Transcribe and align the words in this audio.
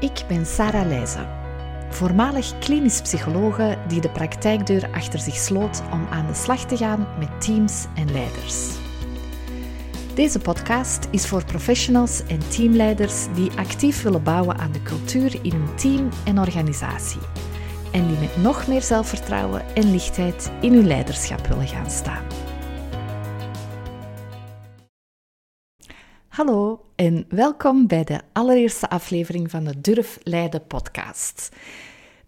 Ik 0.00 0.24
ben 0.28 0.46
Sarah 0.46 0.86
Leijzen, 0.86 1.28
voormalig 1.90 2.58
klinisch 2.58 3.00
psychologe 3.00 3.78
die 3.88 4.00
de 4.00 4.10
praktijkdeur 4.10 4.88
achter 4.92 5.18
zich 5.18 5.34
sloot 5.36 5.82
om 5.92 6.06
aan 6.10 6.26
de 6.26 6.34
slag 6.34 6.64
te 6.66 6.76
gaan 6.76 7.08
met 7.18 7.40
teams 7.40 7.86
en 7.94 8.12
leiders. 8.12 8.68
Deze 10.14 10.38
podcast 10.38 11.08
is 11.10 11.26
voor 11.26 11.44
professionals 11.44 12.22
en 12.26 12.48
teamleiders 12.48 13.26
die 13.34 13.50
actief 13.56 14.02
willen 14.02 14.22
bouwen 14.22 14.58
aan 14.58 14.72
de 14.72 14.82
cultuur 14.82 15.38
in 15.42 15.52
hun 15.52 15.76
team 15.76 16.08
en 16.24 16.38
organisatie. 16.38 17.20
En 17.92 18.06
die 18.06 18.18
met 18.18 18.36
nog 18.36 18.66
meer 18.66 18.82
zelfvertrouwen 18.82 19.74
en 19.74 19.90
lichtheid 19.90 20.50
in 20.60 20.72
hun 20.72 20.86
leiderschap 20.86 21.46
willen 21.46 21.68
gaan 21.68 21.90
staan. 21.90 22.47
Hallo 26.38 26.80
en 26.94 27.24
welkom 27.28 27.86
bij 27.86 28.04
de 28.04 28.20
allereerste 28.32 28.90
aflevering 28.90 29.50
van 29.50 29.64
de 29.64 29.80
Durf 29.80 30.18
Leiden 30.22 30.66
podcast. 30.66 31.48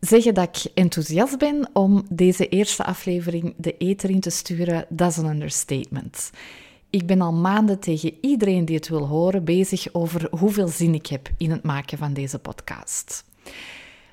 Zeggen 0.01 0.35
dat 0.35 0.57
ik 0.57 0.73
enthousiast 0.75 1.39
ben 1.39 1.71
om 1.73 2.05
deze 2.09 2.49
eerste 2.49 2.85
aflevering 2.85 3.55
de 3.57 3.77
eter 3.77 4.11
in 4.11 4.21
te 4.21 4.31
sturen, 4.31 4.87
dat 4.89 5.11
is 5.11 5.17
een 5.17 5.31
understatement. 5.31 6.31
Ik 6.91 7.07
ben 7.07 7.21
al 7.21 7.33
maanden 7.33 7.79
tegen 7.79 8.19
iedereen 8.21 8.65
die 8.65 8.77
het 8.77 8.89
wil 8.89 9.07
horen 9.07 9.45
bezig 9.45 9.95
over 9.95 10.29
hoeveel 10.31 10.69
zin 10.69 10.95
ik 10.95 11.07
heb 11.07 11.31
in 11.37 11.51
het 11.51 11.63
maken 11.63 11.99
van 11.99 12.13
deze 12.13 12.39
podcast. 12.39 13.25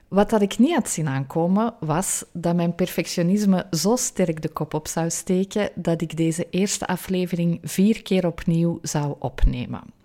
Wat 0.08 0.30
dat 0.30 0.42
ik 0.42 0.58
niet 0.58 0.74
had 0.74 0.90
zien 0.90 1.08
aankomen, 1.08 1.74
was 1.80 2.26
dat 2.34 2.56
mijn 2.56 2.76
perfectionisme 2.76 3.66
zo 3.72 3.96
sterk 3.96 4.42
de 4.42 4.50
kop 4.50 4.74
op 4.74 4.88
zou 4.88 5.10
steken 5.10 5.70
dat 5.76 6.02
ik 6.02 6.18
deze 6.18 6.48
eerste 6.50 6.88
aflevering 6.88 7.60
vier 7.64 8.02
keer 8.02 8.28
opnieuw 8.28 8.80
zou 8.82 9.16
opnemen. 9.20 9.97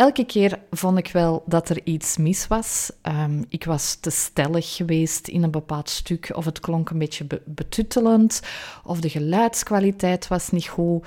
Elke 0.00 0.24
keer 0.24 0.58
vond 0.70 0.98
ik 0.98 1.08
wel 1.12 1.42
dat 1.46 1.68
er 1.68 1.80
iets 1.84 2.16
mis 2.16 2.46
was. 2.46 2.90
Um, 3.02 3.44
ik 3.48 3.64
was 3.64 3.94
te 3.94 4.10
stellig 4.10 4.76
geweest 4.76 5.28
in 5.28 5.42
een 5.42 5.50
bepaald 5.50 5.88
stuk, 5.88 6.30
of 6.34 6.44
het 6.44 6.60
klonk 6.60 6.90
een 6.90 6.98
beetje 6.98 7.26
betuttelend, 7.44 8.42
of 8.84 9.00
de 9.00 9.08
geluidskwaliteit 9.08 10.28
was 10.28 10.50
niet 10.50 10.68
goed. 10.68 11.06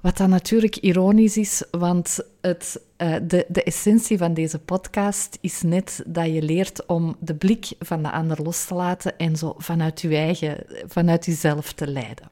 Wat 0.00 0.16
dan 0.16 0.30
natuurlijk 0.30 0.76
ironisch 0.76 1.36
is, 1.36 1.64
want 1.70 2.20
het, 2.40 2.80
uh, 2.98 3.16
de, 3.22 3.46
de 3.48 3.62
essentie 3.62 4.18
van 4.18 4.34
deze 4.34 4.58
podcast 4.58 5.38
is 5.40 5.62
net 5.62 6.02
dat 6.06 6.26
je 6.26 6.42
leert 6.42 6.86
om 6.86 7.16
de 7.20 7.34
blik 7.34 7.68
van 7.78 8.02
de 8.02 8.10
ander 8.10 8.42
los 8.42 8.64
te 8.64 8.74
laten 8.74 9.18
en 9.18 9.36
zo 9.36 9.54
vanuit 9.56 10.00
je 10.00 10.16
eigen, 10.16 10.64
vanuit 10.86 11.24
jezelf 11.24 11.72
te 11.72 11.86
leiden. 11.86 12.30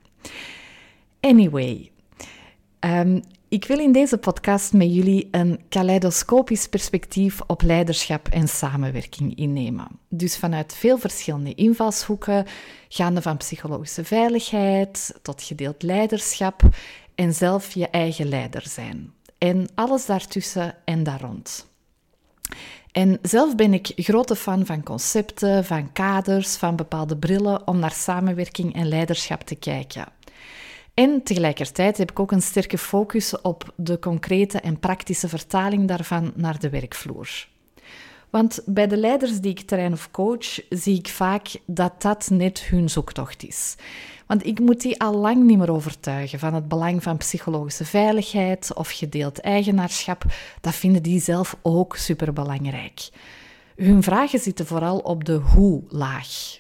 Anyway, 1.21 1.91
um, 2.81 3.23
ik 3.49 3.65
wil 3.65 3.79
in 3.79 3.93
deze 3.93 4.19
podcast 4.19 4.73
met 4.73 4.95
jullie 4.95 5.29
een 5.31 5.61
kaleidoscopisch 5.69 6.69
perspectief 6.69 7.41
op 7.47 7.63
leiderschap 7.63 8.29
en 8.29 8.49
samenwerking 8.49 9.37
innemen. 9.37 9.89
Dus 10.09 10.37
vanuit 10.37 10.75
veel 10.75 10.99
verschillende 10.99 11.55
invalshoeken, 11.55 12.47
gaande 12.89 13.23
van 13.23 13.37
psychologische 13.37 14.05
veiligheid 14.05 15.19
tot 15.23 15.43
gedeeld 15.43 15.83
leiderschap 15.83 16.63
en 17.15 17.35
zelf 17.35 17.75
je 17.75 17.89
eigen 17.89 18.29
leider 18.29 18.63
zijn. 18.69 19.13
En 19.39 19.69
alles 19.75 20.07
daartussen 20.07 20.75
en 20.85 21.03
daar 21.03 21.21
rond. 21.21 21.67
En 22.93 23.19
zelf 23.23 23.55
ben 23.55 23.75
ik 23.75 23.93
grote 23.97 24.37
fan 24.37 24.67
van 24.67 24.83
concepten, 24.83 25.65
van 25.65 25.93
kaders, 25.93 26.57
van 26.57 26.77
bepaalde 26.77 27.17
brillen 27.17 27.67
om 27.67 27.79
naar 27.79 27.93
samenwerking 27.93 28.75
en 28.75 28.89
leiderschap 28.89 29.43
te 29.43 29.55
kijken. 29.55 30.16
En 30.97 31.23
tegelijkertijd 31.23 31.97
heb 31.97 32.11
ik 32.11 32.21
ook 32.21 32.33
een 32.33 32.43
sterke 32.43 32.79
focus 32.79 33.41
op 33.41 33.73
de 33.75 33.99
concrete 33.99 34.61
en 34.61 34.79
praktische 34.79 35.29
vertaling 35.29 35.89
daarvan 35.89 36.33
naar 36.35 36.59
de 36.59 36.71
werkvloer. 36.71 37.49
Want 38.31 38.61
bij 38.67 38.87
de 38.87 38.97
leiders 38.97 39.41
die 39.41 39.51
ik 39.51 39.61
train 39.61 39.93
of 39.93 40.11
coach, 40.11 40.61
zie 40.69 40.99
ik 40.99 41.09
vaak 41.09 41.49
dat 41.65 42.03
dat 42.03 42.29
net 42.31 42.61
hun 42.61 42.91
zoektocht 42.91 43.45
is. 43.47 43.75
Want 44.27 44.47
ik 44.47 44.59
moet 44.59 44.81
die 44.81 45.01
al 45.01 45.15
lang 45.15 45.45
niet 45.45 45.59
meer 45.59 45.73
overtuigen 45.73 46.39
van 46.39 46.55
het 46.55 46.69
belang 46.69 47.03
van 47.03 47.17
psychologische 47.17 47.85
veiligheid 47.85 48.75
of 48.75 48.91
gedeeld 48.91 49.41
eigenaarschap. 49.41 50.25
Dat 50.61 50.75
vinden 50.75 51.03
die 51.03 51.21
zelf 51.21 51.57
ook 51.63 51.97
superbelangrijk. 51.97 53.09
Hun 53.77 54.03
vragen 54.03 54.39
zitten 54.39 54.67
vooral 54.67 54.99
op 54.99 55.25
de 55.25 55.35
hoe-laag. 55.35 56.59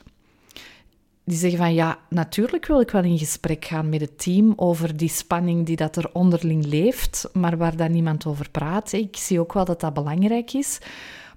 Die 1.28 1.38
zeggen 1.38 1.58
van 1.58 1.74
ja, 1.74 1.98
natuurlijk 2.08 2.66
wil 2.66 2.80
ik 2.80 2.90
wel 2.90 3.02
in 3.02 3.18
gesprek 3.18 3.64
gaan 3.64 3.88
met 3.88 4.00
het 4.00 4.18
team 4.18 4.52
over 4.56 4.96
die 4.96 5.08
spanning 5.08 5.66
die 5.66 5.76
dat 5.76 5.96
er 5.96 6.10
onderling 6.12 6.66
leeft, 6.66 7.28
maar 7.32 7.56
waar 7.56 7.76
daar 7.76 7.90
niemand 7.90 8.26
over 8.26 8.50
praat. 8.50 8.92
Ik 8.92 9.16
zie 9.16 9.40
ook 9.40 9.52
wel 9.52 9.64
dat 9.64 9.80
dat 9.80 9.94
belangrijk 9.94 10.52
is. 10.52 10.78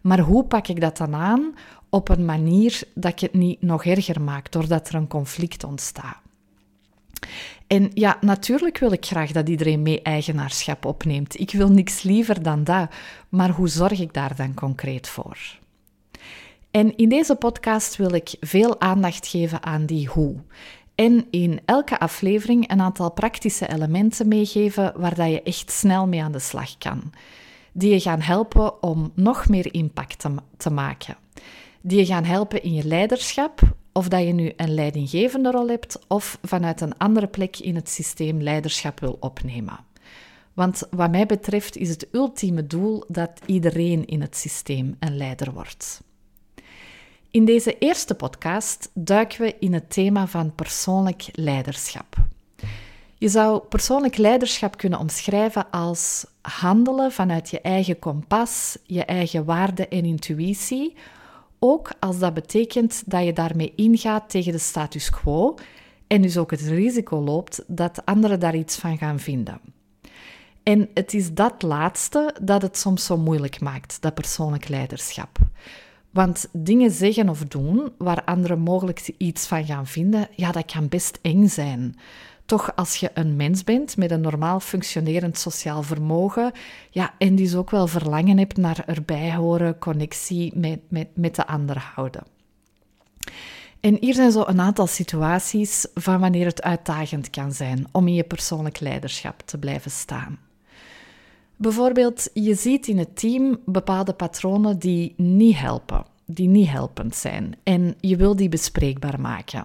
Maar 0.02 0.20
hoe 0.20 0.46
pak 0.46 0.68
ik 0.68 0.82
dat 0.82 0.98
dan 0.98 1.16
aan 1.16 1.54
op 1.90 2.10
een 2.10 2.26
manier 2.26 2.82
dat 2.94 3.12
ik 3.12 3.20
het 3.20 3.34
niet 3.34 3.62
nog 3.62 3.86
erger 3.86 4.22
maak, 4.22 4.52
doordat 4.52 4.90
er 4.90 4.96
een 4.96 5.08
conflict 5.08 5.64
ontstaat? 5.64 6.18
En 7.68 7.92
ja, 7.94 8.18
natuurlijk 8.22 8.78
wil 8.78 8.92
ik 8.92 9.06
graag 9.06 9.32
dat 9.32 9.50
iedereen 9.50 9.82
mee 9.82 10.02
eigenaarschap 10.02 10.86
opneemt. 10.86 11.40
Ik 11.40 11.52
wil 11.52 11.70
niks 11.70 12.04
liever 12.04 12.44
dan 12.44 12.64
dat. 12.64 12.90
Maar 13.30 13.50
hoe 13.50 13.68
zorg 13.68 14.00
ik 14.00 14.14
daar 14.14 14.36
dan 14.36 14.54
concreet 14.54 15.08
voor? 15.08 15.38
En 16.72 16.98
in 16.98 17.10
deze 17.10 17.36
podcast 17.36 17.96
wil 17.96 18.14
ik 18.14 18.36
veel 18.40 18.82
aandacht 18.82 19.28
geven 19.28 19.64
aan 19.64 19.86
die 19.86 20.08
hoe. 20.08 20.36
En 20.96 21.28
in 21.30 21.60
elke 21.66 22.00
aflevering 22.00 22.72
een 22.72 22.82
aantal 22.82 23.12
praktische 23.12 23.70
elementen 23.70 24.28
meegeven 24.28 24.94
waar 24.96 25.16
dat 25.16 25.30
je 25.30 25.44
echt 25.44 25.72
snel 25.72 26.08
mee 26.08 26.24
aan 26.24 26.32
de 26.32 26.40
slag 26.40 26.78
kan. 26.78 27.12
Die 27.72 27.94
je 27.94 28.00
gaan 28.00 28.22
helpen 28.22 28.84
om 28.84 29.12
nog 29.16 29.48
meer 29.48 29.74
impact 29.74 30.20
te, 30.20 30.36
te 30.58 30.70
maken. 30.70 31.18
Die 31.82 32.00
je 32.00 32.06
gaan 32.06 32.24
helpen 32.24 32.64
in 32.64 32.74
je 32.74 32.86
leiderschap, 32.86 33.62
of 33.94 34.08
dat 34.08 34.24
je 34.24 34.34
nu 34.34 34.54
een 34.56 34.74
leidinggevende 34.74 35.52
rol 35.52 35.68
hebt 35.68 36.00
of 36.08 36.40
vanuit 36.42 36.82
een 36.82 36.98
andere 36.98 37.28
plek 37.28 37.58
in 37.58 37.76
het 37.76 37.90
systeem 37.90 38.42
leiderschap 38.42 39.00
wil 39.00 39.18
opnemen. 39.20 39.80
Want 40.54 40.84
wat 40.92 41.12
mij 41.12 41.26
betreft 41.26 41.78
is 41.78 41.90
het 41.90 42.08
ultieme 42.12 42.68
doel 42.68 43.04
dat 43.08 43.32
iedereen 43.46 44.06
in 44.06 44.22
het 44.22 44.38
systeem 44.38 44.96
een 45.00 45.18
leider 45.18 45.54
wordt. 45.54 46.02
In 47.32 47.46
deze 47.46 47.78
eerste 47.78 48.16
podcast 48.16 48.90
duiken 48.94 49.42
we 49.42 49.56
in 49.60 49.74
het 49.74 49.90
thema 49.90 50.28
van 50.28 50.56
persoonlijk 50.56 51.30
leiderschap. 51.32 52.16
Je 53.18 53.30
zou 53.30 53.60
persoonlijk 53.60 54.18
leiderschap 54.18 54.78
kunnen 54.78 55.00
omschrijven 55.00 55.70
als 55.72 56.26
handelen 56.42 57.12
vanuit 57.12 57.50
je 57.50 57.62
eigen 57.62 58.00
kompas, 58.00 58.78
je 58.84 59.06
eigen 59.06 59.46
waarde 59.46 59.88
en 59.88 60.06
intuïtie, 60.06 60.96
ook 61.60 61.92
als 62.00 62.20
dat 62.20 62.34
betekent 62.34 63.04
dat 63.06 63.26
je 63.26 63.34
daarmee 63.34 63.74
ingaat 63.76 64.30
tegen 64.30 64.52
de 64.52 64.58
status 64.58 65.10
quo 65.10 65.56
en 66.08 66.22
dus 66.22 66.38
ook 66.38 66.52
het 66.52 66.62
risico 66.62 67.22
loopt 67.22 67.64
dat 67.68 68.06
anderen 68.06 68.40
daar 68.40 68.56
iets 68.56 68.78
van 68.78 68.98
gaan 68.98 69.20
vinden. 69.20 69.60
En 70.64 70.90
het 70.94 71.14
is 71.14 71.34
dat 71.34 71.62
laatste 71.62 72.36
dat 72.42 72.62
het 72.62 72.78
soms 72.78 73.06
zo 73.06 73.18
moeilijk 73.18 73.62
maakt, 73.62 74.02
dat 74.02 74.14
persoonlijk 74.14 74.68
leiderschap. 74.68 75.38
Want 76.20 76.48
dingen 76.52 76.92
zeggen 76.92 77.30
of 77.30 77.44
doen 77.44 77.92
waar 77.98 78.24
anderen 78.24 78.60
mogelijk 78.60 79.10
iets 79.18 79.48
van 79.48 79.66
gaan 79.66 79.88
vinden, 79.88 80.28
ja, 80.36 80.52
dat 80.52 80.72
kan 80.72 80.88
best 80.88 81.20
eng 81.22 81.48
zijn. 81.48 81.96
Toch, 82.46 82.76
als 82.76 82.96
je 82.96 83.12
een 83.14 83.36
mens 83.36 83.64
bent 83.64 83.98
met 83.98 84.12
een 84.12 84.22
normaal 84.22 84.60
functionerend 84.60 85.38
sociaal 85.38 85.84
vermogen, 85.84 86.52
ja, 86.90 87.14
en 87.18 87.36
dus 87.36 87.56
ook 87.56 87.70
wel 87.70 87.88
verlangen 87.88 88.38
hebt 88.38 88.58
naar 88.58 88.84
erbij 88.86 89.36
horen, 89.36 89.78
connectie 89.78 90.52
met, 90.56 90.80
met, 90.90 91.08
met 91.14 91.36
de 91.36 91.48
ander 91.48 91.92
houden. 91.96 92.24
En 93.80 93.98
hier 94.00 94.14
zijn 94.14 94.32
zo 94.32 94.44
een 94.46 94.62
aantal 94.62 94.88
situaties 94.88 95.88
van 95.94 96.20
wanneer 96.20 96.46
het 96.46 96.62
uitdagend 96.62 97.30
kan 97.30 97.52
zijn 97.52 97.88
om 97.92 98.08
in 98.08 98.14
je 98.14 98.24
persoonlijk 98.24 98.80
leiderschap 98.80 99.42
te 99.46 99.58
blijven 99.58 99.92
staan. 99.92 100.49
Bijvoorbeeld, 101.62 102.30
je 102.34 102.56
ziet 102.56 102.88
in 102.88 102.98
het 102.98 103.20
team 103.20 103.58
bepaalde 103.66 104.14
patronen 104.14 104.80
die 104.80 105.14
niet 105.18 105.58
helpen, 105.58 106.06
die 106.26 106.48
niet 106.48 106.70
helpend 106.70 107.16
zijn, 107.16 107.56
en 107.64 107.96
je 108.00 108.16
wil 108.16 108.36
die 108.36 108.50
bespreekbaar 108.50 109.20
maken. 109.20 109.64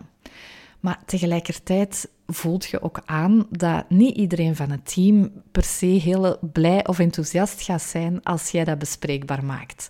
Maar 0.80 1.02
tegelijkertijd 1.06 2.08
voelt 2.26 2.64
je 2.64 2.82
ook 2.82 3.00
aan 3.04 3.46
dat 3.50 3.90
niet 3.90 4.16
iedereen 4.16 4.56
van 4.56 4.70
het 4.70 4.94
team 4.94 5.32
per 5.52 5.62
se 5.62 5.86
heel 5.86 6.38
blij 6.52 6.86
of 6.86 6.98
enthousiast 6.98 7.62
gaat 7.62 7.82
zijn 7.82 8.22
als 8.22 8.50
jij 8.50 8.64
dat 8.64 8.78
bespreekbaar 8.78 9.44
maakt. 9.44 9.88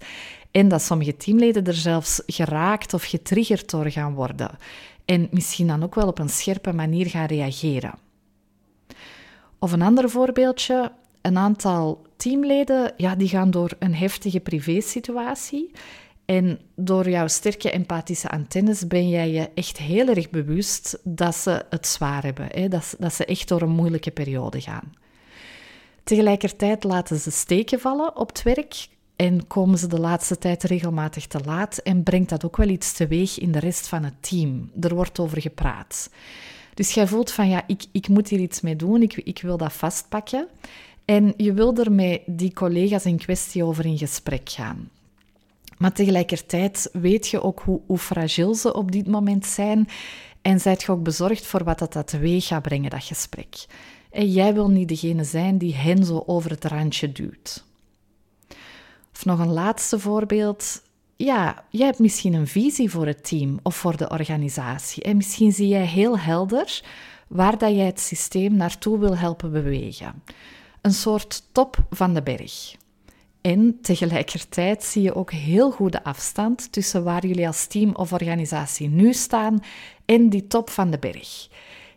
En 0.50 0.69
dat 0.69 0.82
sommige 0.82 1.17
teamleden 1.17 1.67
er 1.67 1.75
zelfs 1.75 2.23
geraakt 2.26 2.94
of 2.94 3.05
getriggerd 3.05 3.70
door 3.70 3.90
gaan 3.90 4.14
worden. 4.14 4.50
En 5.05 5.29
misschien 5.31 5.67
dan 5.67 5.82
ook 5.82 5.94
wel 5.94 6.06
op 6.06 6.19
een 6.19 6.29
scherpe 6.29 6.73
manier 6.73 7.06
gaan 7.06 7.26
reageren. 7.26 7.94
Of 9.58 9.73
een 9.73 9.82
ander 9.82 10.11
voorbeeldje, 10.11 10.93
een 11.25 11.38
aantal 11.38 12.06
teamleden 12.17 12.93
ja, 12.97 13.15
die 13.15 13.29
gaan 13.29 13.50
door 13.50 13.71
een 13.79 13.94
heftige 13.94 14.41
privésituatie 14.41 15.71
en 16.25 16.61
door 16.75 17.09
jouw 17.09 17.29
sterke 17.29 17.71
empathische 17.71 18.31
antennes 18.31 18.87
ben 18.87 19.09
jij 19.09 19.31
je 19.31 19.50
echt 19.55 19.79
heel 19.79 20.09
erg 20.09 20.31
bewust 20.31 20.99
dat 21.03 21.35
ze 21.35 21.65
het 21.71 21.87
zwaar 21.87 22.23
hebben, 22.23 22.49
hè? 22.50 22.69
Dat, 22.69 22.94
dat 22.99 23.15
ze 23.15 23.25
echt 23.25 23.49
door 23.49 23.62
een 23.62 23.71
moeilijke 23.71 24.11
periode 24.11 24.61
gaan. 24.61 24.93
Tegelijkertijd 26.03 26.85
laten 26.85 27.19
ze 27.19 27.31
steken 27.31 27.81
vallen 27.81 28.17
op 28.17 28.29
het 28.29 28.43
werk 28.43 28.88
En 29.17 29.47
komen 29.47 29.79
ze 29.79 29.87
de 29.87 30.00
laatste 30.00 30.38
tijd 30.38 30.62
regelmatig 30.62 31.27
te 31.27 31.41
laat 31.44 31.79
en 31.79 32.03
brengt 32.03 32.29
dat 32.29 32.44
ook 32.44 32.56
wel 32.56 32.69
iets 32.69 32.93
teweeg 32.93 33.38
in 33.38 33.53
de 33.53 33.59
rest 33.59 33.88
van 33.88 34.05
het 34.05 34.15
team. 34.20 34.70
Er 34.81 34.94
wordt 34.94 35.19
over 35.19 35.41
gepraat. 35.41 36.11
Dus 36.75 36.91
jij 36.91 37.06
voelt 37.06 37.31
van 37.31 37.49
ja, 37.49 37.65
ik, 37.67 37.85
ik 37.93 38.09
moet 38.09 38.29
hier 38.29 38.41
iets 38.41 38.61
mee 38.61 38.77
doen, 38.77 39.03
ik, 39.03 39.15
ik 39.15 39.43
wil 39.43 39.56
dat 39.56 39.73
vastpakken. 39.73 40.49
En 41.05 41.35
je 41.37 41.53
wil 41.53 41.77
er 41.77 41.93
met 41.93 42.21
die 42.27 42.53
collega's 42.53 43.05
in 43.05 43.19
kwestie 43.19 43.65
over 43.65 43.87
in 43.87 43.99
gesprek 43.99 44.49
gaan. 44.49 44.91
Maar 45.79 45.93
tegelijkertijd 45.93 46.89
weet 46.93 47.29
je 47.29 47.43
ook 47.43 47.62
hoe, 47.87 47.99
fragiel 47.99 48.55
ze 48.55 48.75
op 48.75 48.93
dit 48.93 49.06
moment 49.06 49.47
zijn 49.47 49.89
en 50.43 50.61
zijt 50.61 50.83
je 50.83 50.93
ook 50.93 51.03
bezorgd 51.03 51.47
voor 51.47 51.65
wat 51.65 51.79
dat, 51.79 51.93
dat 51.93 52.06
teweeg 52.06 52.47
gaat 52.47 52.62
brengen, 52.62 52.91
dat 52.91 53.05
gesprek. 53.05 53.67
En 54.11 54.33
jij 54.33 54.55
wil 54.55 54.71
niet 54.71 54.89
degene 54.89 55.25
zijn 55.25 55.59
die 55.59 55.75
hen 55.75 56.05
zo 56.05 56.23
over 56.27 56.51
het 56.51 56.65
randje 56.65 57.12
duwt. 57.12 57.65
Of 59.12 59.25
nog 59.25 59.39
een 59.39 59.53
laatste 59.53 59.99
voorbeeld. 59.99 60.83
Ja, 61.17 61.65
jij 61.71 61.87
hebt 61.87 61.99
misschien 61.99 62.35
een 62.35 62.47
visie 62.47 62.91
voor 62.91 63.06
het 63.06 63.29
team 63.29 63.59
of 63.62 63.77
voor 63.77 63.97
de 63.97 64.09
organisatie. 64.09 65.03
En 65.03 65.17
misschien 65.17 65.53
zie 65.53 65.69
jij 65.69 65.87
heel 65.87 66.19
helder 66.19 66.83
waar 67.29 67.59
dat 67.59 67.75
jij 67.75 67.87
het 67.87 68.01
systeem 68.01 68.56
naartoe 68.56 68.99
wil 68.99 69.17
helpen 69.17 69.53
bewegen. 69.53 70.23
Een 70.84 70.92
soort 70.92 71.42
top 71.52 71.76
van 71.90 72.14
de 72.14 72.22
berg. 72.22 72.76
En 73.40 73.78
tegelijkertijd 73.82 74.84
zie 74.84 75.02
je 75.02 75.14
ook 75.14 75.32
heel 75.32 75.70
goed 75.70 75.92
de 75.92 76.04
afstand 76.04 76.72
tussen 76.72 77.04
waar 77.04 77.26
jullie 77.26 77.46
als 77.46 77.66
team 77.66 77.94
of 77.94 78.12
organisatie 78.12 78.88
nu 78.88 79.12
staan 79.12 79.62
en 80.04 80.28
die 80.28 80.46
top 80.46 80.70
van 80.70 80.90
de 80.90 80.98
berg. 80.98 81.48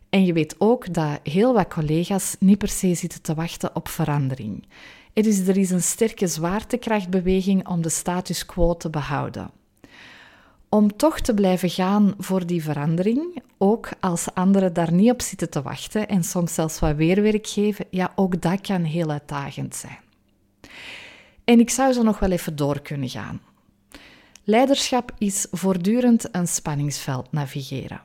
En 0.09 0.25
je 0.25 0.33
weet 0.33 0.55
ook 0.57 0.93
dat 0.93 1.19
heel 1.23 1.53
wat 1.53 1.73
collega's 1.73 2.35
niet 2.39 2.57
per 2.57 2.69
se 2.69 2.93
zitten 2.95 3.21
te 3.21 3.33
wachten 3.33 3.75
op 3.75 3.87
verandering. 3.87 4.67
Er 5.13 5.27
is, 5.27 5.47
er 5.47 5.57
is 5.57 5.69
een 5.69 5.83
sterke 5.83 6.27
zwaartekrachtbeweging 6.27 7.67
om 7.67 7.81
de 7.81 7.89
status 7.89 8.45
quo 8.45 8.77
te 8.77 8.89
behouden. 8.89 9.51
Om 10.69 10.97
toch 10.97 11.19
te 11.19 11.33
blijven 11.33 11.69
gaan 11.69 12.13
voor 12.17 12.45
die 12.45 12.63
verandering, 12.63 13.41
ook 13.57 13.89
als 13.99 14.33
anderen 14.33 14.73
daar 14.73 14.93
niet 14.93 15.11
op 15.11 15.21
zitten 15.21 15.49
te 15.49 15.61
wachten 15.61 16.07
en 16.07 16.23
soms 16.23 16.53
zelfs 16.53 16.79
wat 16.79 16.95
weerwerk 16.95 17.47
geven, 17.47 17.85
ja, 17.89 18.11
ook 18.15 18.41
dat 18.41 18.61
kan 18.61 18.83
heel 18.83 19.09
uitdagend 19.09 19.75
zijn. 19.75 19.99
En 21.43 21.59
ik 21.59 21.69
zou 21.69 21.93
zo 21.93 22.03
nog 22.03 22.19
wel 22.19 22.31
even 22.31 22.55
door 22.55 22.81
kunnen 22.81 23.09
gaan. 23.09 23.41
Leiderschap 24.43 25.11
is 25.17 25.47
voortdurend 25.51 26.35
een 26.35 26.47
spanningsveld 26.47 27.31
navigeren. 27.31 28.01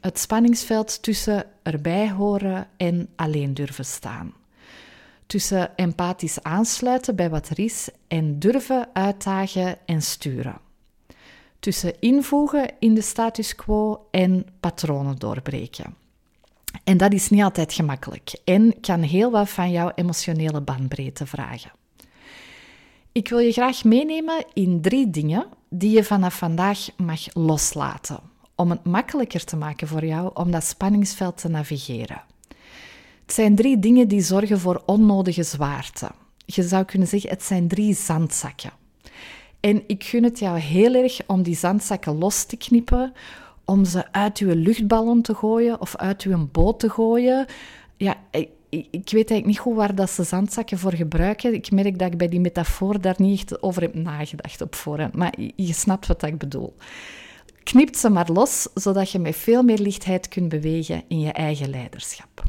Het 0.00 0.18
spanningsveld 0.18 1.02
tussen 1.02 1.44
erbij 1.62 2.10
horen 2.10 2.68
en 2.76 3.08
alleen 3.16 3.54
durven 3.54 3.84
staan. 3.84 4.34
Tussen 5.26 5.76
empathisch 5.76 6.42
aansluiten 6.42 7.16
bij 7.16 7.30
wat 7.30 7.48
er 7.48 7.58
is 7.58 7.88
en 8.08 8.38
durven 8.38 8.88
uitdagen 8.92 9.78
en 9.86 10.02
sturen. 10.02 10.60
Tussen 11.62 12.00
invoegen 12.00 12.70
in 12.78 12.94
de 12.94 13.02
status 13.02 13.54
quo 13.54 14.06
en 14.10 14.46
patronen 14.60 15.18
doorbreken. 15.18 15.94
En 16.84 16.96
dat 16.96 17.12
is 17.12 17.30
niet 17.30 17.42
altijd 17.42 17.72
gemakkelijk 17.72 18.40
en 18.44 18.80
kan 18.80 19.00
heel 19.00 19.30
wat 19.30 19.48
van 19.48 19.70
jouw 19.70 19.92
emotionele 19.94 20.60
bandbreedte 20.60 21.26
vragen. 21.26 21.70
Ik 23.12 23.28
wil 23.28 23.38
je 23.38 23.52
graag 23.52 23.84
meenemen 23.84 24.44
in 24.52 24.80
drie 24.80 25.10
dingen 25.10 25.46
die 25.68 25.90
je 25.90 26.04
vanaf 26.04 26.36
vandaag 26.36 26.88
mag 26.96 27.34
loslaten, 27.34 28.20
om 28.54 28.70
het 28.70 28.84
makkelijker 28.84 29.44
te 29.44 29.56
maken 29.56 29.88
voor 29.88 30.04
jou 30.04 30.30
om 30.34 30.50
dat 30.50 30.64
spanningsveld 30.64 31.36
te 31.36 31.48
navigeren. 31.48 32.22
Het 33.22 33.32
zijn 33.32 33.56
drie 33.56 33.78
dingen 33.78 34.08
die 34.08 34.22
zorgen 34.22 34.60
voor 34.60 34.82
onnodige 34.86 35.42
zwaarte. 35.42 36.10
Je 36.44 36.62
zou 36.62 36.84
kunnen 36.84 37.08
zeggen, 37.08 37.30
het 37.30 37.42
zijn 37.42 37.68
drie 37.68 37.94
zandzakken. 37.94 38.80
En 39.62 39.82
ik 39.86 40.04
gun 40.04 40.24
het 40.24 40.38
jou 40.38 40.58
heel 40.58 40.94
erg 40.94 41.20
om 41.26 41.42
die 41.42 41.56
zandzakken 41.56 42.18
los 42.18 42.44
te 42.44 42.56
knippen, 42.56 43.12
om 43.64 43.84
ze 43.84 44.12
uit 44.12 44.38
uw 44.38 44.54
luchtballon 44.54 45.22
te 45.22 45.34
gooien 45.34 45.80
of 45.80 45.96
uit 45.96 46.22
uw 46.22 46.48
boot 46.52 46.80
te 46.80 46.90
gooien. 46.90 47.46
Ja, 47.96 48.16
ik 48.68 48.90
weet 48.90 49.12
eigenlijk 49.12 49.46
niet 49.46 49.58
goed 49.58 49.76
waar 49.76 49.94
dat 49.94 50.10
ze 50.10 50.22
zandzakken 50.22 50.78
voor 50.78 50.92
gebruiken. 50.92 51.54
Ik 51.54 51.70
merk 51.70 51.98
dat 51.98 52.12
ik 52.12 52.18
bij 52.18 52.28
die 52.28 52.40
metafoor 52.40 53.00
daar 53.00 53.14
niet 53.18 53.40
echt 53.40 53.62
over 53.62 53.82
heb 53.82 53.94
nagedacht 53.94 54.60
op 54.60 54.74
voorhand. 54.74 55.14
Maar 55.14 55.34
je 55.56 55.72
snapt 55.72 56.06
wat 56.06 56.22
ik 56.22 56.38
bedoel. 56.38 56.74
Knipt 57.62 57.96
ze 57.96 58.08
maar 58.08 58.30
los, 58.32 58.68
zodat 58.74 59.10
je 59.10 59.18
met 59.18 59.36
veel 59.36 59.62
meer 59.62 59.78
lichtheid 59.78 60.28
kunt 60.28 60.48
bewegen 60.48 61.02
in 61.08 61.20
je 61.20 61.32
eigen 61.32 61.70
leiderschap. 61.70 62.44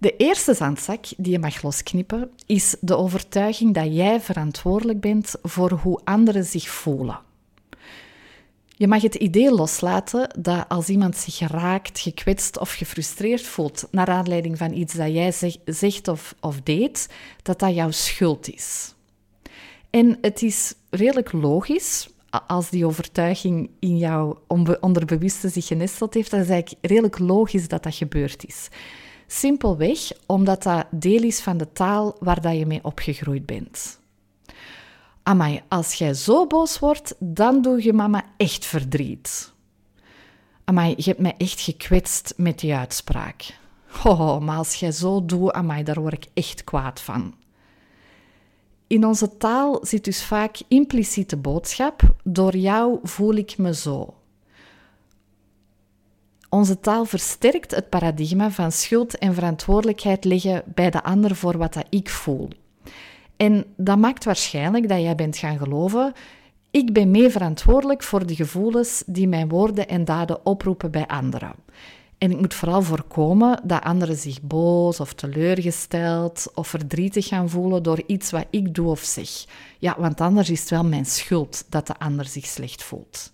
De 0.00 0.16
eerste 0.16 0.54
zandzak 0.54 1.04
die 1.16 1.32
je 1.32 1.38
mag 1.38 1.62
losknippen 1.62 2.30
is 2.46 2.76
de 2.80 2.96
overtuiging 2.96 3.74
dat 3.74 3.94
jij 3.94 4.20
verantwoordelijk 4.20 5.00
bent 5.00 5.34
voor 5.42 5.70
hoe 5.70 6.00
anderen 6.04 6.44
zich 6.44 6.68
voelen. 6.68 7.18
Je 8.66 8.86
mag 8.86 9.02
het 9.02 9.14
idee 9.14 9.50
loslaten 9.50 10.30
dat 10.38 10.68
als 10.68 10.88
iemand 10.88 11.16
zich 11.16 11.36
geraakt, 11.36 12.00
gekwetst 12.00 12.58
of 12.58 12.72
gefrustreerd 12.72 13.42
voelt 13.42 13.88
naar 13.90 14.08
aanleiding 14.08 14.58
van 14.58 14.72
iets 14.72 14.94
dat 14.94 15.12
jij 15.12 15.32
zegt 15.64 16.08
of, 16.08 16.34
of 16.40 16.60
deed, 16.60 17.08
dat 17.42 17.58
dat 17.58 17.74
jouw 17.74 17.90
schuld 17.90 18.52
is. 18.52 18.94
En 19.90 20.18
het 20.20 20.42
is 20.42 20.74
redelijk 20.90 21.32
logisch 21.32 22.08
als 22.46 22.70
die 22.70 22.86
overtuiging 22.86 23.70
in 23.78 23.98
jouw 23.98 24.42
onderbewuste 24.80 25.48
zich 25.48 25.66
genesteld 25.66 26.14
heeft, 26.14 26.30
dat 26.30 26.40
is 26.40 26.48
eigenlijk 26.48 26.84
redelijk 26.86 27.18
logisch 27.18 27.68
dat 27.68 27.82
dat 27.82 27.94
gebeurd 27.94 28.44
is. 28.44 28.68
Simpelweg 29.32 30.12
omdat 30.26 30.62
dat 30.62 30.86
deel 30.90 31.22
is 31.22 31.40
van 31.40 31.56
de 31.56 31.72
taal 31.72 32.16
waar 32.20 32.40
dat 32.40 32.56
je 32.56 32.66
mee 32.66 32.84
opgegroeid 32.84 33.46
bent. 33.46 34.00
Amai, 35.22 35.62
als 35.68 35.94
jij 35.94 36.14
zo 36.14 36.46
boos 36.46 36.78
wordt, 36.78 37.14
dan 37.18 37.62
doe 37.62 37.84
je 37.84 37.92
mama 37.92 38.24
echt 38.36 38.64
verdriet. 38.64 39.52
Amai, 40.64 40.94
je 40.96 41.02
hebt 41.02 41.18
mij 41.18 41.34
echt 41.38 41.60
gekwetst 41.60 42.34
met 42.36 42.58
die 42.58 42.74
uitspraak. 42.74 43.58
Oh, 44.04 44.38
maar 44.38 44.56
als 44.56 44.74
jij 44.74 44.92
zo 44.92 45.24
doet, 45.24 45.52
amai, 45.52 45.82
daar 45.82 46.00
word 46.00 46.12
ik 46.12 46.26
echt 46.34 46.64
kwaad 46.64 47.00
van. 47.00 47.34
In 48.86 49.06
onze 49.06 49.36
taal 49.36 49.78
zit 49.82 50.04
dus 50.04 50.24
vaak 50.24 50.56
impliciete 50.68 51.36
boodschap: 51.36 52.14
door 52.24 52.56
jou 52.56 52.98
voel 53.02 53.34
ik 53.34 53.58
me 53.58 53.74
zo. 53.74 54.14
Onze 56.50 56.80
taal 56.80 57.04
versterkt 57.04 57.70
het 57.70 57.88
paradigma 57.88 58.50
van 58.50 58.72
schuld 58.72 59.18
en 59.18 59.34
verantwoordelijkheid 59.34 60.24
leggen 60.24 60.62
bij 60.66 60.90
de 60.90 61.02
ander 61.02 61.36
voor 61.36 61.58
wat 61.58 61.74
dat 61.74 61.86
ik 61.90 62.08
voel. 62.08 62.48
En 63.36 63.64
dat 63.76 63.98
maakt 63.98 64.24
waarschijnlijk 64.24 64.88
dat 64.88 65.00
jij 65.00 65.14
bent 65.14 65.36
gaan 65.36 65.58
geloven: 65.58 66.12
ik 66.70 66.92
ben 66.92 67.10
mee 67.10 67.30
verantwoordelijk 67.30 68.02
voor 68.02 68.26
de 68.26 68.34
gevoelens 68.34 69.02
die 69.06 69.28
mijn 69.28 69.48
woorden 69.48 69.88
en 69.88 70.04
daden 70.04 70.46
oproepen 70.46 70.90
bij 70.90 71.06
anderen. 71.06 71.54
En 72.18 72.30
ik 72.30 72.40
moet 72.40 72.54
vooral 72.54 72.82
voorkomen 72.82 73.60
dat 73.64 73.82
anderen 73.82 74.16
zich 74.16 74.42
boos 74.42 75.00
of 75.00 75.12
teleurgesteld 75.12 76.50
of 76.54 76.68
verdrietig 76.68 77.26
gaan 77.26 77.48
voelen 77.48 77.82
door 77.82 78.02
iets 78.06 78.30
wat 78.30 78.46
ik 78.50 78.74
doe 78.74 78.88
of 78.88 79.00
zeg. 79.00 79.44
Ja, 79.78 79.96
want 79.98 80.20
anders 80.20 80.50
is 80.50 80.60
het 80.60 80.70
wel 80.70 80.84
mijn 80.84 81.06
schuld 81.06 81.64
dat 81.68 81.86
de 81.86 81.98
ander 81.98 82.24
zich 82.24 82.46
slecht 82.46 82.82
voelt. 82.82 83.30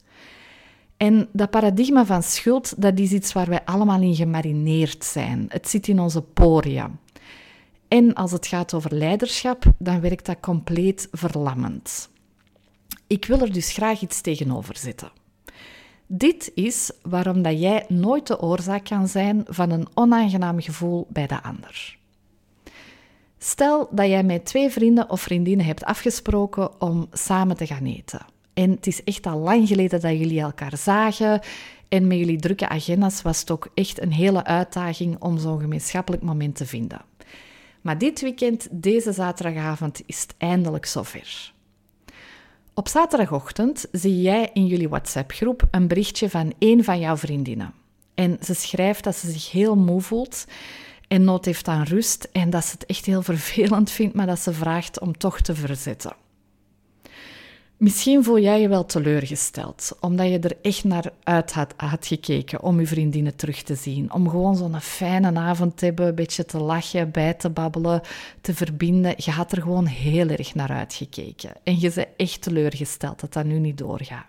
En 0.96 1.28
dat 1.32 1.50
paradigma 1.50 2.06
van 2.06 2.22
schuld, 2.22 2.82
dat 2.82 2.98
is 2.98 3.12
iets 3.12 3.32
waar 3.32 3.48
wij 3.48 3.64
allemaal 3.64 4.00
in 4.00 4.14
gemarineerd 4.14 5.04
zijn. 5.04 5.46
Het 5.48 5.68
zit 5.68 5.88
in 5.88 6.00
onze 6.00 6.22
poriën. 6.22 6.98
En 7.88 8.14
als 8.14 8.32
het 8.32 8.46
gaat 8.46 8.74
over 8.74 8.94
leiderschap, 8.94 9.64
dan 9.78 10.00
werkt 10.00 10.26
dat 10.26 10.40
compleet 10.40 11.08
verlammend. 11.12 12.08
Ik 13.06 13.24
wil 13.24 13.40
er 13.40 13.52
dus 13.52 13.72
graag 13.72 14.00
iets 14.00 14.20
tegenover 14.20 14.76
zetten. 14.76 15.10
Dit 16.06 16.50
is 16.54 16.90
waarom 17.02 17.42
dat 17.42 17.60
jij 17.60 17.84
nooit 17.88 18.26
de 18.26 18.40
oorzaak 18.40 18.84
kan 18.84 19.08
zijn 19.08 19.42
van 19.46 19.70
een 19.70 19.86
onaangenaam 19.94 20.60
gevoel 20.60 21.06
bij 21.10 21.26
de 21.26 21.42
ander. 21.42 21.98
Stel 23.38 23.88
dat 23.90 24.06
jij 24.06 24.22
met 24.22 24.44
twee 24.44 24.70
vrienden 24.70 25.10
of 25.10 25.20
vriendinnen 25.20 25.66
hebt 25.66 25.84
afgesproken 25.84 26.80
om 26.80 27.06
samen 27.12 27.56
te 27.56 27.66
gaan 27.66 27.84
eten. 27.84 28.26
En 28.56 28.70
het 28.70 28.86
is 28.86 29.04
echt 29.04 29.26
al 29.26 29.38
lang 29.38 29.68
geleden 29.68 30.00
dat 30.00 30.10
jullie 30.10 30.40
elkaar 30.40 30.76
zagen. 30.76 31.40
En 31.88 32.06
met 32.06 32.18
jullie 32.18 32.38
drukke 32.38 32.68
agenda's 32.68 33.22
was 33.22 33.40
het 33.40 33.50
ook 33.50 33.68
echt 33.74 34.02
een 34.02 34.12
hele 34.12 34.44
uitdaging 34.44 35.16
om 35.18 35.38
zo'n 35.38 35.60
gemeenschappelijk 35.60 36.22
moment 36.22 36.56
te 36.56 36.66
vinden. 36.66 37.04
Maar 37.80 37.98
dit 37.98 38.20
weekend, 38.20 38.68
deze 38.70 39.12
zaterdagavond, 39.12 40.02
is 40.06 40.20
het 40.20 40.34
eindelijk 40.38 40.86
zover. 40.86 41.52
Op 42.74 42.88
zaterdagochtend 42.88 43.86
zie 43.92 44.22
jij 44.22 44.50
in 44.52 44.66
jullie 44.66 44.88
WhatsApp-groep 44.88 45.62
een 45.70 45.88
berichtje 45.88 46.30
van 46.30 46.52
een 46.58 46.84
van 46.84 46.98
jouw 46.98 47.16
vriendinnen. 47.16 47.74
En 48.14 48.38
ze 48.40 48.54
schrijft 48.54 49.04
dat 49.04 49.16
ze 49.16 49.30
zich 49.30 49.50
heel 49.50 49.76
moe 49.76 50.00
voelt 50.00 50.44
en 51.08 51.24
nood 51.24 51.44
heeft 51.44 51.68
aan 51.68 51.82
rust 51.82 52.28
en 52.32 52.50
dat 52.50 52.64
ze 52.64 52.72
het 52.72 52.86
echt 52.86 53.04
heel 53.04 53.22
vervelend 53.22 53.90
vindt, 53.90 54.14
maar 54.14 54.26
dat 54.26 54.40
ze 54.40 54.52
vraagt 54.52 55.00
om 55.00 55.18
toch 55.18 55.40
te 55.40 55.54
verzetten. 55.54 56.16
Misschien 57.76 58.24
voel 58.24 58.38
jij 58.38 58.60
je 58.60 58.68
wel 58.68 58.86
teleurgesteld, 58.86 59.96
omdat 60.00 60.28
je 60.28 60.38
er 60.38 60.56
echt 60.62 60.84
naar 60.84 61.12
uit 61.22 61.52
had, 61.52 61.74
gekeken 62.00 62.62
om 62.62 62.80
je 62.80 62.86
vriendinnen 62.86 63.36
terug 63.36 63.62
te 63.62 63.74
zien. 63.74 64.12
Om 64.12 64.28
gewoon 64.28 64.56
zo'n 64.56 64.80
fijne 64.80 65.38
avond 65.38 65.76
te 65.76 65.84
hebben, 65.84 66.06
een 66.06 66.14
beetje 66.14 66.44
te 66.44 66.58
lachen, 66.58 67.10
bij 67.10 67.34
te 67.34 67.50
babbelen, 67.50 68.00
te 68.40 68.54
verbinden. 68.54 69.14
Je 69.16 69.30
had 69.30 69.52
er 69.52 69.62
gewoon 69.62 69.86
heel 69.86 70.28
erg 70.28 70.54
naar 70.54 70.70
uitgekeken. 70.70 71.50
En 71.62 71.80
je 71.80 71.92
bent 71.94 72.08
echt 72.16 72.42
teleurgesteld 72.42 73.20
dat 73.20 73.32
dat 73.32 73.44
nu 73.44 73.58
niet 73.58 73.78
doorgaat. 73.78 74.26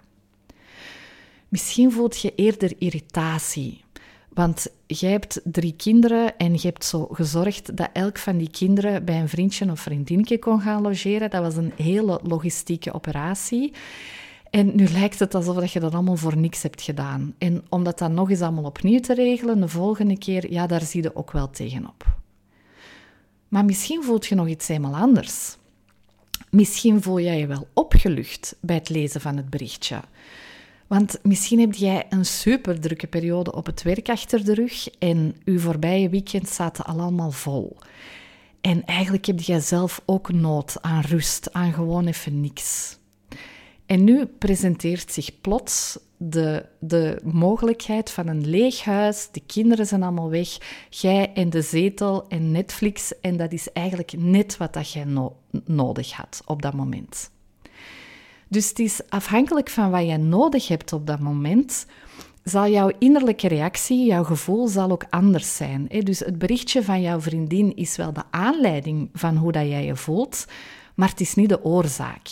Misschien 1.47 1.91
voelt 1.91 2.21
je 2.21 2.33
eerder 2.35 2.73
irritatie. 2.77 3.83
Want 4.37 4.67
jij 4.87 5.11
hebt 5.11 5.41
drie 5.43 5.73
kinderen 5.77 6.37
en 6.37 6.53
je 6.53 6.59
hebt 6.61 6.85
zo 6.85 7.07
gezorgd 7.11 7.77
dat 7.77 7.89
elk 7.93 8.17
van 8.17 8.37
die 8.37 8.49
kinderen 8.49 9.05
bij 9.05 9.19
een 9.19 9.29
vriendje 9.29 9.71
of 9.71 9.79
vriendinnetje 9.79 10.39
kon 10.39 10.61
gaan 10.61 10.81
logeren. 10.81 11.29
Dat 11.29 11.41
was 11.41 11.55
een 11.55 11.73
hele 11.75 12.19
logistieke 12.23 12.93
operatie. 12.93 13.73
En 14.49 14.75
nu 14.75 14.87
lijkt 14.87 15.19
het 15.19 15.35
alsof 15.35 15.65
je 15.65 15.79
dat 15.79 15.93
allemaal 15.93 16.15
voor 16.15 16.37
niks 16.37 16.61
hebt 16.61 16.81
gedaan. 16.81 17.33
En 17.37 17.65
om 17.69 17.83
dat 17.83 17.99
dan 17.99 18.13
nog 18.13 18.29
eens 18.29 18.41
allemaal 18.41 18.63
opnieuw 18.63 18.99
te 18.99 19.13
regelen, 19.13 19.59
de 19.59 19.67
volgende 19.67 20.17
keer, 20.17 20.51
ja, 20.51 20.67
daar 20.67 20.81
zie 20.81 21.03
je 21.03 21.15
ook 21.15 21.31
wel 21.31 21.49
tegenop. 21.49 22.05
Maar 23.47 23.65
misschien 23.65 24.03
voelt 24.03 24.25
je 24.25 24.35
nog 24.35 24.47
iets 24.47 24.67
helemaal 24.67 24.95
anders. 24.95 25.57
Misschien 26.49 27.01
voel 27.01 27.19
jij 27.19 27.39
je 27.39 27.47
wel 27.47 27.67
opgelucht 27.73 28.55
bij 28.59 28.75
het 28.75 28.89
lezen 28.89 29.21
van 29.21 29.37
het 29.37 29.49
berichtje. 29.49 29.99
Want 30.87 31.19
misschien 31.23 31.59
heb 31.59 31.73
jij 31.73 32.05
een 32.09 32.25
super 32.25 32.79
drukke 32.79 33.07
periode 33.07 33.53
op 33.53 33.65
het 33.65 33.81
werk 33.81 34.09
achter 34.09 34.45
de 34.45 34.53
rug 34.53 34.89
en 34.99 35.35
uw 35.45 35.59
voorbije 35.59 36.09
weekend 36.09 36.49
zaten 36.49 36.85
allemaal 36.85 37.31
vol. 37.31 37.77
En 38.61 38.85
eigenlijk 38.85 39.25
heb 39.25 39.39
jij 39.39 39.59
zelf 39.59 40.01
ook 40.05 40.31
nood 40.31 40.81
aan 40.81 41.01
rust, 41.01 41.53
aan 41.53 41.73
gewoon 41.73 42.07
even 42.07 42.41
niks. 42.41 42.97
En 43.85 44.03
nu 44.03 44.25
presenteert 44.25 45.11
zich 45.13 45.41
plots 45.41 45.99
de, 46.17 46.65
de 46.79 47.19
mogelijkheid 47.23 48.11
van 48.11 48.27
een 48.27 48.47
leeg 48.47 48.83
huis. 48.83 49.29
De 49.31 49.41
kinderen 49.45 49.85
zijn 49.85 50.03
allemaal 50.03 50.29
weg. 50.29 50.57
Jij 50.89 51.33
en 51.33 51.49
de 51.49 51.61
zetel 51.61 52.27
en 52.27 52.51
Netflix. 52.51 53.19
En 53.21 53.37
dat 53.37 53.51
is 53.51 53.71
eigenlijk 53.71 54.13
net 54.17 54.57
wat 54.57 54.73
dat 54.73 54.91
jij 54.91 55.05
nodig 55.65 56.11
had 56.11 56.41
op 56.45 56.61
dat 56.61 56.73
moment. 56.73 57.29
Dus 58.47 58.69
het 58.69 58.79
is 58.79 59.01
afhankelijk 59.09 59.69
van 59.69 59.91
wat 59.91 60.07
je 60.07 60.17
nodig 60.17 60.67
hebt 60.67 60.93
op 60.93 61.07
dat 61.07 61.19
moment, 61.19 61.85
zal 62.43 62.67
jouw 62.67 62.91
innerlijke 62.99 63.47
reactie, 63.47 64.05
jouw 64.05 64.23
gevoel, 64.23 64.67
zal 64.67 64.91
ook 64.91 65.05
anders 65.09 65.55
zijn. 65.55 65.87
Dus 66.03 66.19
het 66.19 66.37
berichtje 66.37 66.83
van 66.83 67.01
jouw 67.01 67.21
vriendin 67.21 67.75
is 67.75 67.95
wel 67.95 68.13
de 68.13 68.23
aanleiding 68.31 69.09
van 69.13 69.35
hoe 69.35 69.51
dat 69.51 69.67
jij 69.67 69.85
je 69.85 69.95
voelt, 69.95 70.45
maar 70.95 71.09
het 71.09 71.19
is 71.19 71.35
niet 71.35 71.49
de 71.49 71.63
oorzaak. 71.63 72.27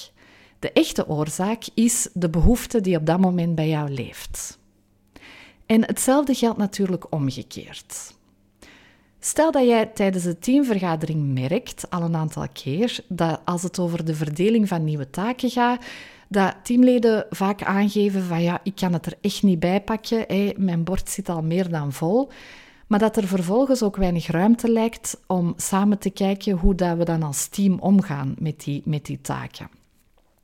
De 0.60 0.72
echte 0.72 1.08
oorzaak 1.08 1.64
is 1.74 2.10
de 2.14 2.30
behoefte 2.30 2.82
die 2.82 2.98
op 2.98 3.06
dat 3.06 3.20
moment 3.20 3.56
bij 3.56 3.70
jou 3.70 3.90
leeft. 3.90 4.60
En 5.66 5.86
hetzelfde 5.86 6.34
geldt 6.34 6.58
natuurlijk 6.58 7.14
omgekeerd. 7.14 8.14
Stel 9.26 9.52
dat 9.52 9.66
jij 9.66 9.86
tijdens 9.86 10.24
de 10.24 10.40
teamvergadering 10.40 11.34
merkt, 11.34 11.90
al 11.90 12.02
een 12.02 12.16
aantal 12.16 12.48
keer, 12.54 13.00
dat 13.08 13.40
als 13.46 13.64
het 13.64 13.80
over 13.80 14.06
de 14.06 14.16
verdeling 14.16 14.68
van 14.68 14.84
nieuwe 14.84 15.10
taken 15.10 15.50
gaat, 15.50 15.86
dat 16.28 16.56
teamleden 16.64 17.26
vaak 17.30 17.64
aangeven 17.64 18.24
van 18.24 18.42
ja, 18.42 18.60
ik 18.64 18.76
kan 18.76 18.94
het 18.94 19.06
er 19.06 19.14
echt 19.22 19.44
niet 19.44 19.60
bij 19.60 19.82
pakken, 19.82 20.54
mijn 20.58 20.84
bord 20.84 21.10
zit 21.10 21.30
al 21.30 21.42
meer 21.42 21.70
dan 21.70 21.94
vol. 21.94 22.30
Maar 22.88 23.00
dat 23.00 23.18
er 23.18 23.28
vervolgens 23.28 23.84
ook 23.84 23.96
weinig 23.96 24.28
ruimte 24.28 24.72
lijkt 24.72 25.18
om 25.28 25.54
samen 25.58 26.00
te 26.00 26.10
kijken 26.10 26.58
hoe 26.58 26.76
dat 26.76 26.98
we 26.98 27.06
dan 27.06 27.24
als 27.24 27.48
team 27.48 27.80
omgaan 27.80 28.36
met 28.40 28.64
die, 28.64 28.82
met 28.86 29.06
die 29.06 29.22
taken. 29.22 29.70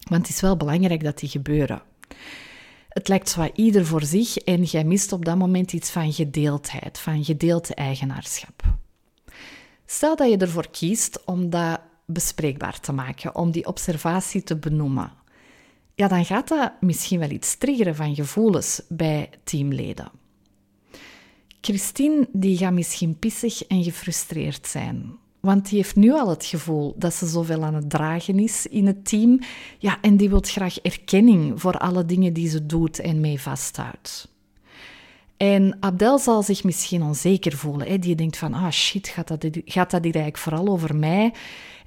Want 0.10 0.28
het 0.28 0.36
is 0.36 0.42
wel 0.42 0.58
belangrijk 0.58 1.04
dat 1.04 1.20
die 1.20 1.30
gebeuren. 1.30 1.82
Het 2.92 3.08
lijkt 3.08 3.30
zo 3.30 3.50
ieder 3.56 3.86
voor 3.86 4.04
zich 4.04 4.38
en 4.38 4.64
jij 4.64 4.84
mist 4.84 5.12
op 5.12 5.26
dat 5.26 5.38
moment 5.38 5.74
iets 5.74 5.90
van 5.90 6.14
gedeeldheid, 6.14 7.00
van 7.00 7.24
gedeeld 7.24 7.74
eigenaarschap. 7.74 8.64
Stel 9.86 10.16
dat 10.16 10.30
je 10.30 10.38
ervoor 10.38 10.70
kiest 10.72 11.26
om 11.26 11.50
dat 11.50 11.80
bespreekbaar 12.06 12.80
te 12.80 12.92
maken, 12.92 13.36
om 13.36 13.52
die 13.52 13.68
observatie 13.68 14.44
te 14.44 14.58
benoemen. 14.58 15.12
Ja, 15.96 16.08
dan 16.08 16.26
gaat 16.26 16.48
dat 16.48 16.72
misschien 16.80 17.20
wel 17.20 17.30
iets 17.30 17.56
triggeren 17.58 17.96
van 17.96 18.16
gevoelens 18.16 18.82
bij 18.88 19.30
teamleden. 19.44 20.12
Christine 21.62 22.28
die 22.32 22.58
gaat 22.58 22.74
misschien 22.74 23.20
pissig 23.20 23.64
en 23.64 23.84
gefrustreerd 23.84 24.68
zijn. 24.68 25.20
Want 25.42 25.70
die 25.70 25.78
heeft 25.78 25.96
nu 25.96 26.14
al 26.14 26.30
het 26.30 26.46
gevoel 26.46 26.94
dat 26.98 27.14
ze 27.14 27.28
zoveel 27.28 27.64
aan 27.64 27.74
het 27.74 27.90
dragen 27.90 28.40
is 28.40 28.68
in 28.68 28.88
het 28.88 29.06
team. 29.06 29.40
Ja, 29.78 29.98
en 30.02 30.18
die 30.18 30.30
wil 30.30 30.42
graag 30.42 30.80
erkenning 30.80 31.62
voor 31.62 31.78
alle 31.78 32.06
dingen 32.06 32.34
die 32.34 32.50
ze 32.50 32.66
doet 32.66 33.00
en 33.00 33.20
mee 33.20 33.42
vasthoudt. 33.42 34.30
En 35.38 35.78
Abdel 35.80 36.20
zal 36.20 36.44
zich 36.44 36.64
misschien 36.64 37.04
onzeker 37.04 37.58
voelen. 37.58 37.88
Hè? 37.88 38.00
Die 38.00 38.16
denkt 38.16 38.38
van, 38.38 38.54
ah 38.54 38.72
shit, 38.72 39.08
gaat 39.08 39.28
dat, 39.28 39.48
gaat 39.66 39.92
dat 39.92 40.04
hier 40.04 40.16
eigenlijk 40.16 40.38
vooral 40.38 40.68
over 40.68 40.96
mij? 40.96 41.34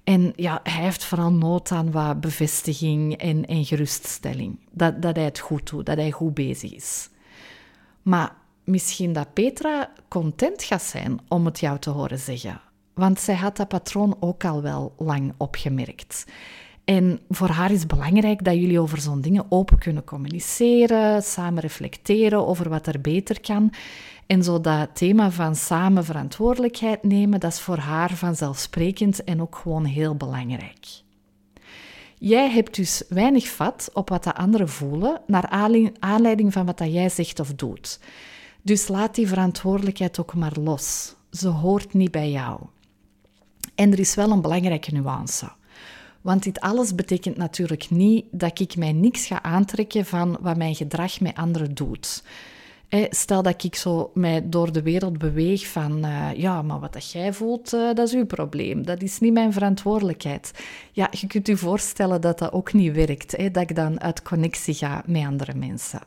En 0.05 0.33
ja, 0.37 0.61
hij 0.63 0.83
heeft 0.83 1.05
vooral 1.05 1.33
nood 1.33 1.71
aan 1.71 1.91
wat 1.91 2.21
bevestiging 2.21 3.17
en, 3.17 3.47
en 3.47 3.65
geruststelling. 3.65 4.59
Dat, 4.71 5.03
dat 5.03 5.17
hij 5.17 5.25
het 5.25 5.39
goed 5.39 5.71
doet, 5.71 5.87
dat 5.87 5.97
hij 5.97 6.11
goed 6.11 6.35
bezig 6.35 6.75
is. 6.75 7.09
Maar 8.03 8.37
misschien 8.65 9.13
dat 9.13 9.33
Petra 9.33 9.93
content 10.09 10.63
gaat 10.63 10.83
zijn 10.83 11.21
om 11.29 11.45
het 11.45 11.61
jou 11.61 11.79
te 11.79 11.91
horen 11.91 12.19
zeggen. 12.19 12.61
Want 12.95 13.21
zij 13.21 13.35
had 13.35 13.57
dat 13.57 13.69
patroon 13.69 14.17
ook 14.21 14.45
al 14.45 14.63
wel 14.63 14.95
lang 14.99 15.33
opgemerkt. 15.37 16.25
En 16.85 17.21
voor 17.31 17.49
haar 17.49 17.71
is 17.71 17.87
belangrijk 17.87 18.45
dat 18.45 18.55
jullie 18.55 18.81
over 18.81 19.01
zo'n 19.01 19.21
dingen 19.21 19.47
open 19.49 19.79
kunnen 19.79 20.05
communiceren, 20.05 21.23
samen 21.23 21.61
reflecteren 21.61 22.47
over 22.47 22.69
wat 22.69 22.87
er 22.87 23.01
beter 23.01 23.41
kan. 23.41 23.73
En 24.27 24.43
zo 24.43 24.61
dat 24.61 24.89
thema 24.93 25.31
van 25.31 25.57
samen 25.57 26.05
verantwoordelijkheid 26.05 27.03
nemen, 27.03 27.41
dat 27.41 27.53
is 27.53 27.61
voor 27.61 27.77
haar 27.77 28.15
vanzelfsprekend 28.15 29.25
en 29.25 29.41
ook 29.41 29.57
gewoon 29.57 29.85
heel 29.85 30.15
belangrijk. 30.15 30.87
Jij 32.19 32.51
hebt 32.51 32.75
dus 32.75 33.03
weinig 33.09 33.49
vat 33.49 33.91
op 33.93 34.09
wat 34.09 34.25
de 34.25 34.35
anderen 34.35 34.69
voelen, 34.69 35.21
naar 35.27 35.49
aanleiding 35.99 36.53
van 36.53 36.67
wat 36.67 36.79
jij 36.79 37.09
zegt 37.09 37.41
of 37.41 37.55
doet. 37.55 38.01
Dus 38.63 38.89
laat 38.89 39.15
die 39.15 39.29
verantwoordelijkheid 39.29 40.21
ook 40.21 40.35
maar 40.35 40.59
los. 40.61 41.15
Ze 41.31 41.49
hoort 41.49 41.93
niet 41.95 42.11
bij 42.11 42.31
jou. 42.31 42.61
En 43.75 43.93
er 43.93 43.99
is 43.99 44.15
wel 44.15 44.31
een 44.31 44.41
belangrijke 44.41 44.93
nuance. 44.93 45.53
Want 46.21 46.43
dit 46.43 46.61
alles 46.61 46.95
betekent 46.95 47.37
natuurlijk 47.37 47.91
niet 47.91 48.25
dat 48.31 48.61
ik 48.61 48.77
mij 48.77 48.93
niks 48.93 49.27
ga 49.27 49.43
aantrekken 49.43 50.05
van 50.05 50.39
wat 50.41 50.57
mijn 50.57 50.75
gedrag 50.75 51.21
met 51.21 51.37
anderen 51.37 51.75
doet. 51.75 52.23
Stel 53.11 53.43
dat 53.43 53.65
ik 53.65 53.75
zo 53.75 54.11
mij 54.15 54.49
door 54.49 54.73
de 54.73 54.83
wereld 54.83 55.19
beweeg 55.19 55.67
van, 55.67 56.05
uh, 56.05 56.33
ja, 56.35 56.63
maar 56.63 56.81
wat 56.81 56.93
dat 56.93 57.11
jij 57.11 57.33
voelt, 57.33 57.73
uh, 57.73 57.95
dat 57.95 58.09
is 58.09 58.15
uw 58.15 58.27
probleem. 58.27 58.85
Dat 58.87 59.03
is 59.03 59.19
niet 59.19 59.33
mijn 59.33 59.53
verantwoordelijkheid. 59.53 60.53
Ja, 60.93 61.09
je 61.11 61.27
kunt 61.27 61.47
je 61.47 61.57
voorstellen 61.57 62.21
dat 62.21 62.39
dat 62.39 62.53
ook 62.53 62.73
niet 62.73 62.93
werkt, 62.93 63.37
hè, 63.37 63.51
dat 63.51 63.71
ik 63.71 63.77
dan 63.77 64.01
uit 64.01 64.23
connectie 64.23 64.75
ga 64.75 65.03
met 65.07 65.25
andere 65.25 65.55
mensen. 65.55 66.01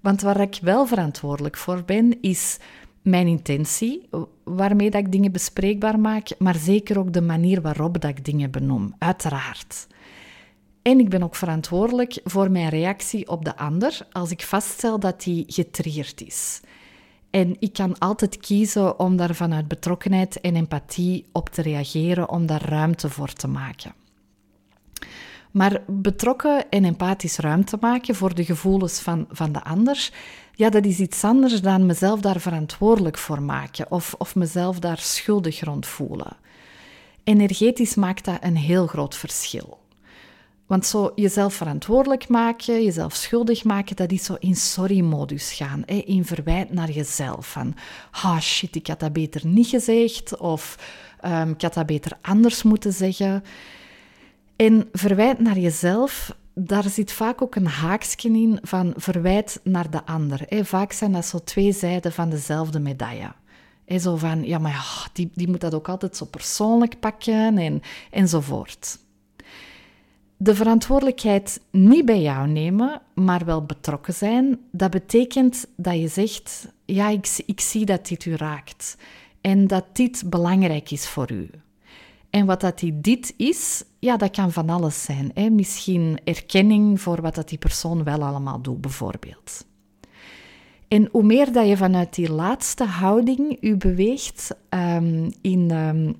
Want 0.00 0.20
waar 0.20 0.40
ik 0.40 0.58
wel 0.62 0.86
verantwoordelijk 0.86 1.56
voor 1.56 1.82
ben, 1.84 2.20
is 2.20 2.58
mijn 3.04 3.26
intentie, 3.26 4.08
waarmee 4.44 4.90
dat 4.90 5.00
ik 5.00 5.12
dingen 5.12 5.32
bespreekbaar 5.32 6.00
maak, 6.00 6.38
maar 6.38 6.54
zeker 6.54 6.98
ook 6.98 7.12
de 7.12 7.20
manier 7.20 7.60
waarop 7.60 8.00
dat 8.00 8.10
ik 8.10 8.24
dingen 8.24 8.50
benoem, 8.50 8.94
uiteraard. 8.98 9.86
En 10.82 10.98
ik 10.98 11.08
ben 11.08 11.22
ook 11.22 11.34
verantwoordelijk 11.34 12.20
voor 12.24 12.50
mijn 12.50 12.68
reactie 12.68 13.28
op 13.28 13.44
de 13.44 13.56
ander 13.56 14.06
als 14.12 14.30
ik 14.30 14.42
vaststel 14.42 15.00
dat 15.00 15.22
die 15.22 15.44
getriggerd 15.46 16.20
is. 16.20 16.60
En 17.30 17.56
ik 17.58 17.72
kan 17.72 17.98
altijd 17.98 18.36
kiezen 18.36 18.98
om 18.98 19.16
daar 19.16 19.34
vanuit 19.34 19.68
betrokkenheid 19.68 20.40
en 20.40 20.56
empathie 20.56 21.26
op 21.32 21.48
te 21.48 21.62
reageren, 21.62 22.28
om 22.28 22.46
daar 22.46 22.68
ruimte 22.68 23.10
voor 23.10 23.32
te 23.32 23.48
maken. 23.48 23.94
Maar 25.54 25.82
betrokken 25.86 26.70
en 26.70 26.84
empathisch 26.84 27.38
ruimte 27.38 27.76
maken 27.80 28.14
voor 28.14 28.34
de 28.34 28.44
gevoelens 28.44 29.00
van, 29.00 29.26
van 29.30 29.52
de 29.52 29.64
ander, 29.64 30.10
ja, 30.54 30.70
dat 30.70 30.84
is 30.84 30.98
iets 30.98 31.24
anders 31.24 31.60
dan 31.60 31.86
mezelf 31.86 32.20
daar 32.20 32.40
verantwoordelijk 32.40 33.18
voor 33.18 33.42
maken 33.42 33.90
of, 33.90 34.14
of 34.18 34.34
mezelf 34.34 34.78
daar 34.78 34.98
schuldig 34.98 35.60
rond 35.60 35.86
voelen. 35.86 36.36
Energetisch 37.24 37.94
maakt 37.94 38.24
dat 38.24 38.38
een 38.40 38.56
heel 38.56 38.86
groot 38.86 39.16
verschil. 39.16 39.78
Want 40.66 40.86
zo 40.86 41.12
jezelf 41.14 41.54
verantwoordelijk 41.54 42.28
maken, 42.28 42.84
jezelf 42.84 43.14
schuldig 43.14 43.64
maken, 43.64 43.96
dat 43.96 44.12
is 44.12 44.24
zo 44.24 44.36
in 44.38 44.56
sorry-modus 44.56 45.52
gaan. 45.52 45.82
Hè? 45.86 45.94
In 45.94 46.24
verwijt 46.24 46.72
naar 46.72 46.90
jezelf. 46.90 47.50
Van, 47.50 47.74
ah 48.10 48.40
shit, 48.40 48.76
ik 48.76 48.86
had 48.86 49.00
dat 49.00 49.12
beter 49.12 49.46
niet 49.46 49.66
gezegd. 49.66 50.36
Of 50.36 50.78
um, 51.24 51.50
ik 51.50 51.62
had 51.62 51.74
dat 51.74 51.86
beter 51.86 52.12
anders 52.20 52.62
moeten 52.62 52.92
zeggen. 52.92 53.42
En 54.56 54.88
verwijt 54.92 55.38
naar 55.38 55.58
jezelf, 55.58 56.36
daar 56.54 56.88
zit 56.88 57.12
vaak 57.12 57.42
ook 57.42 57.54
een 57.54 57.66
haakje 57.66 58.28
in 58.28 58.58
van 58.62 58.92
verwijt 58.96 59.60
naar 59.62 59.90
de 59.90 60.06
ander. 60.06 60.46
Vaak 60.48 60.92
zijn 60.92 61.12
dat 61.12 61.26
zo 61.26 61.38
twee 61.38 61.72
zijden 61.72 62.12
van 62.12 62.30
dezelfde 62.30 62.78
medaille. 62.78 63.32
Zo 63.98 64.16
van, 64.16 64.44
ja, 64.44 64.58
maar 64.58 65.08
die, 65.12 65.30
die 65.34 65.48
moet 65.48 65.60
dat 65.60 65.74
ook 65.74 65.88
altijd 65.88 66.16
zo 66.16 66.24
persoonlijk 66.24 67.00
pakken 67.00 67.58
en, 67.58 67.82
enzovoort. 68.10 68.98
de 70.36 70.54
verantwoordelijkheid 70.54 71.60
niet 71.70 72.04
bij 72.04 72.20
jou 72.20 72.48
nemen, 72.48 73.02
maar 73.14 73.44
wel 73.44 73.64
betrokken 73.64 74.14
zijn, 74.14 74.58
dat 74.70 74.90
betekent 74.90 75.66
dat 75.76 76.00
je 76.00 76.08
zegt: 76.08 76.68
Ja, 76.84 77.08
ik, 77.08 77.42
ik 77.46 77.60
zie 77.60 77.84
dat 77.84 78.06
dit 78.06 78.24
u 78.24 78.34
raakt 78.36 78.96
en 79.40 79.66
dat 79.66 79.84
dit 79.92 80.30
belangrijk 80.30 80.90
is 80.90 81.08
voor 81.08 81.32
u. 81.32 81.50
En 82.34 82.46
wat 82.46 82.60
dat 82.60 82.78
die 82.78 83.00
dit 83.00 83.34
is, 83.36 83.84
ja, 83.98 84.16
dat 84.16 84.30
kan 84.30 84.52
van 84.52 84.70
alles 84.70 85.02
zijn. 85.02 85.30
Hè? 85.34 85.50
Misschien 85.50 86.18
erkenning 86.24 87.00
voor 87.00 87.20
wat 87.20 87.34
dat 87.34 87.48
die 87.48 87.58
persoon 87.58 88.04
wel 88.04 88.22
allemaal 88.22 88.60
doet, 88.60 88.80
bijvoorbeeld. 88.80 89.66
En 90.88 91.08
hoe 91.12 91.22
meer 91.22 91.52
dat 91.52 91.68
je 91.68 91.76
vanuit 91.76 92.14
die 92.14 92.32
laatste 92.32 92.84
houding 92.84 93.56
u 93.60 93.76
beweegt 93.76 94.56
um, 94.70 95.30
in, 95.40 95.70
um, 95.70 96.16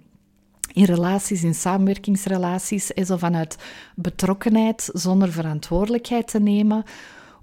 in 0.72 0.84
relaties, 0.84 1.42
in 1.42 1.54
samenwerkingsrelaties, 1.54 2.92
en 2.92 3.06
zo 3.06 3.16
vanuit 3.16 3.58
betrokkenheid 3.94 4.90
zonder 4.92 5.32
verantwoordelijkheid 5.32 6.28
te 6.28 6.40
nemen, 6.40 6.84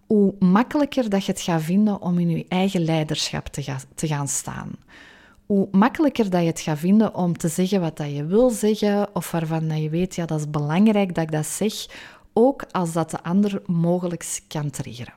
hoe 0.08 0.36
makkelijker 0.40 1.10
dat 1.10 1.26
je 1.26 1.32
het 1.32 1.42
gaat 1.42 1.62
vinden 1.62 2.02
om 2.02 2.20
in 2.20 2.30
je 2.30 2.46
eigen 2.48 2.84
leiderschap 2.84 3.48
te, 3.48 3.76
te 3.96 4.08
gaan 4.08 4.28
staan. 4.28 4.72
Hoe 5.52 5.68
makkelijker 5.72 6.30
dat 6.30 6.42
je 6.42 6.48
het 6.48 6.60
gaat 6.60 6.80
vinden 6.80 7.16
om 7.16 7.38
te 7.38 7.48
zeggen 7.48 7.82
wat 7.82 7.98
dat 7.98 8.16
je 8.16 8.26
wil 8.26 8.50
zeggen, 8.50 9.16
of 9.16 9.32
waarvan 9.32 9.68
dat 9.68 9.82
je 9.82 9.90
weet, 9.90 10.16
ja, 10.16 10.26
dat 10.26 10.40
is 10.40 10.50
belangrijk 10.50 11.16
dat 11.16 11.24
ik 11.24 11.32
dat 11.32 11.46
zeg, 11.46 11.74
ook 12.34 12.66
als 12.72 12.94
dat 12.94 13.12
de 13.12 13.24
ander 13.24 13.62
mogelijk 13.66 14.40
kan 14.48 14.70
triggeren. 14.70 15.14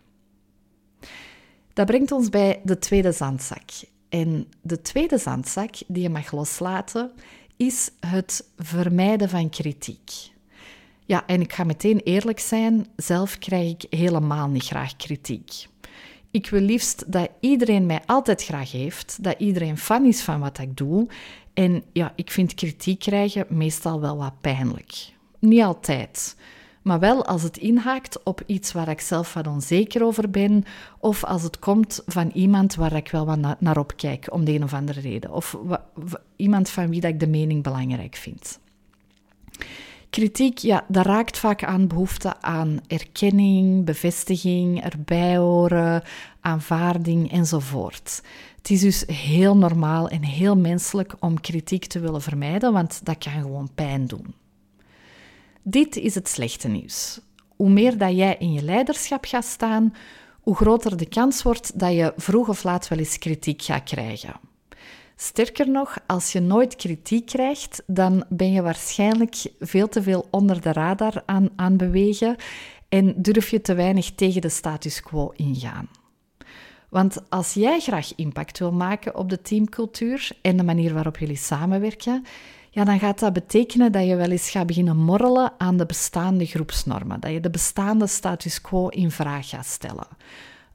Dat 1.72 1.86
brengt 1.86 2.12
ons 2.12 2.28
bij 2.28 2.60
de 2.64 2.78
tweede 2.78 3.12
zandzak. 3.12 3.70
En 4.08 4.48
de 4.62 4.82
tweede 4.82 5.18
zandzak 5.18 5.74
die 5.86 6.02
je 6.02 6.10
mag 6.10 6.32
loslaten, 6.32 7.12
is 7.56 7.90
het 8.00 8.48
vermijden 8.58 9.28
van 9.28 9.50
kritiek. 9.50 10.10
Ja, 11.04 11.26
en 11.26 11.40
ik 11.40 11.52
ga 11.52 11.64
meteen 11.64 11.98
eerlijk 11.98 12.40
zijn, 12.40 12.86
zelf 12.96 13.38
krijg 13.38 13.70
ik 13.70 13.86
helemaal 13.90 14.48
niet 14.48 14.64
graag 14.64 14.96
kritiek. 14.96 15.66
Ik 16.34 16.50
wil 16.50 16.60
liefst 16.60 17.12
dat 17.12 17.28
iedereen 17.40 17.86
mij 17.86 18.02
altijd 18.06 18.44
graag 18.44 18.72
heeft, 18.72 19.22
dat 19.22 19.34
iedereen 19.38 19.78
fan 19.78 20.04
is 20.04 20.22
van 20.22 20.40
wat 20.40 20.58
ik 20.58 20.76
doe. 20.76 21.08
En 21.52 21.82
ja, 21.92 22.12
ik 22.16 22.30
vind 22.30 22.54
kritiek 22.54 22.98
krijgen 22.98 23.46
meestal 23.48 24.00
wel 24.00 24.16
wat 24.16 24.40
pijnlijk. 24.40 24.92
Niet 25.38 25.62
altijd. 25.62 26.36
Maar 26.82 26.98
wel 26.98 27.24
als 27.24 27.42
het 27.42 27.56
inhaakt 27.56 28.22
op 28.22 28.42
iets 28.46 28.72
waar 28.72 28.88
ik 28.88 29.00
zelf 29.00 29.34
wat 29.34 29.46
onzeker 29.46 30.04
over 30.04 30.30
ben, 30.30 30.64
of 30.98 31.24
als 31.24 31.42
het 31.42 31.58
komt 31.58 32.02
van 32.06 32.30
iemand 32.30 32.74
waar 32.74 32.96
ik 32.96 33.10
wel 33.10 33.26
wat 33.26 33.60
naar 33.60 33.78
opkijk, 33.78 34.32
om 34.32 34.44
de 34.44 34.52
een 34.52 34.64
of 34.64 34.74
andere 34.74 35.00
reden. 35.00 35.32
Of 35.32 35.56
iemand 36.36 36.70
van 36.70 36.90
wie 36.90 37.00
dat 37.00 37.10
ik 37.10 37.20
de 37.20 37.28
mening 37.28 37.62
belangrijk 37.62 38.16
vind. 38.16 38.58
Kritiek, 40.14 40.58
ja, 40.58 40.84
dat 40.88 41.06
raakt 41.06 41.38
vaak 41.38 41.64
aan 41.64 41.86
behoefte 41.86 42.40
aan 42.40 42.80
erkenning, 42.86 43.84
bevestiging, 43.84 44.84
erbij 44.84 45.36
horen, 45.36 46.02
aanvaarding 46.40 47.32
enzovoort. 47.32 48.22
Het 48.56 48.70
is 48.70 48.80
dus 48.80 49.04
heel 49.06 49.56
normaal 49.56 50.08
en 50.08 50.22
heel 50.22 50.56
menselijk 50.56 51.14
om 51.20 51.40
kritiek 51.40 51.84
te 51.84 52.00
willen 52.00 52.22
vermijden, 52.22 52.72
want 52.72 53.04
dat 53.04 53.18
kan 53.18 53.32
gewoon 53.32 53.68
pijn 53.74 54.06
doen. 54.06 54.34
Dit 55.62 55.96
is 55.96 56.14
het 56.14 56.28
slechte 56.28 56.68
nieuws. 56.68 57.20
Hoe 57.56 57.70
meer 57.70 57.98
dat 57.98 58.16
jij 58.16 58.36
in 58.38 58.52
je 58.52 58.62
leiderschap 58.62 59.24
gaat 59.24 59.44
staan, 59.44 59.94
hoe 60.40 60.56
groter 60.56 60.96
de 60.96 61.08
kans 61.08 61.42
wordt 61.42 61.78
dat 61.78 61.92
je 61.92 62.12
vroeg 62.16 62.48
of 62.48 62.64
laat 62.64 62.88
wel 62.88 62.98
eens 62.98 63.18
kritiek 63.18 63.62
gaat 63.62 63.82
krijgen. 63.82 64.34
Sterker 65.16 65.70
nog, 65.70 65.98
als 66.06 66.32
je 66.32 66.40
nooit 66.40 66.76
kritiek 66.76 67.26
krijgt, 67.26 67.82
dan 67.86 68.24
ben 68.28 68.52
je 68.52 68.62
waarschijnlijk 68.62 69.34
veel 69.60 69.88
te 69.88 70.02
veel 70.02 70.26
onder 70.30 70.60
de 70.60 70.72
radar 70.72 71.22
aan, 71.26 71.48
aan 71.56 71.76
bewegen 71.76 72.36
en 72.88 73.14
durf 73.16 73.50
je 73.50 73.60
te 73.60 73.74
weinig 73.74 74.14
tegen 74.14 74.40
de 74.40 74.48
status 74.48 75.02
quo 75.02 75.32
ingaan. 75.36 75.88
Want 76.88 77.30
als 77.30 77.54
jij 77.54 77.80
graag 77.80 78.14
impact 78.14 78.58
wil 78.58 78.72
maken 78.72 79.16
op 79.16 79.28
de 79.28 79.42
teamcultuur 79.42 80.30
en 80.42 80.56
de 80.56 80.62
manier 80.62 80.94
waarop 80.94 81.18
jullie 81.18 81.36
samenwerken, 81.36 82.24
ja, 82.70 82.84
dan 82.84 82.98
gaat 82.98 83.18
dat 83.18 83.32
betekenen 83.32 83.92
dat 83.92 84.06
je 84.06 84.16
wel 84.16 84.30
eens 84.30 84.50
gaat 84.50 84.66
beginnen 84.66 84.96
morrelen 84.96 85.52
aan 85.58 85.76
de 85.76 85.86
bestaande 85.86 86.46
groepsnormen. 86.46 87.20
Dat 87.20 87.32
je 87.32 87.40
de 87.40 87.50
bestaande 87.50 88.06
status 88.06 88.60
quo 88.60 88.88
in 88.88 89.10
vraag 89.10 89.48
gaat 89.48 89.66
stellen. 89.66 90.06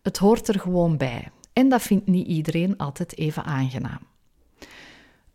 Het 0.01 0.17
hoort 0.17 0.47
er 0.47 0.59
gewoon 0.59 0.97
bij. 0.97 1.27
En 1.53 1.69
dat 1.69 1.81
vindt 1.81 2.07
niet 2.07 2.27
iedereen 2.27 2.77
altijd 2.77 3.17
even 3.17 3.43
aangenaam. 3.43 3.99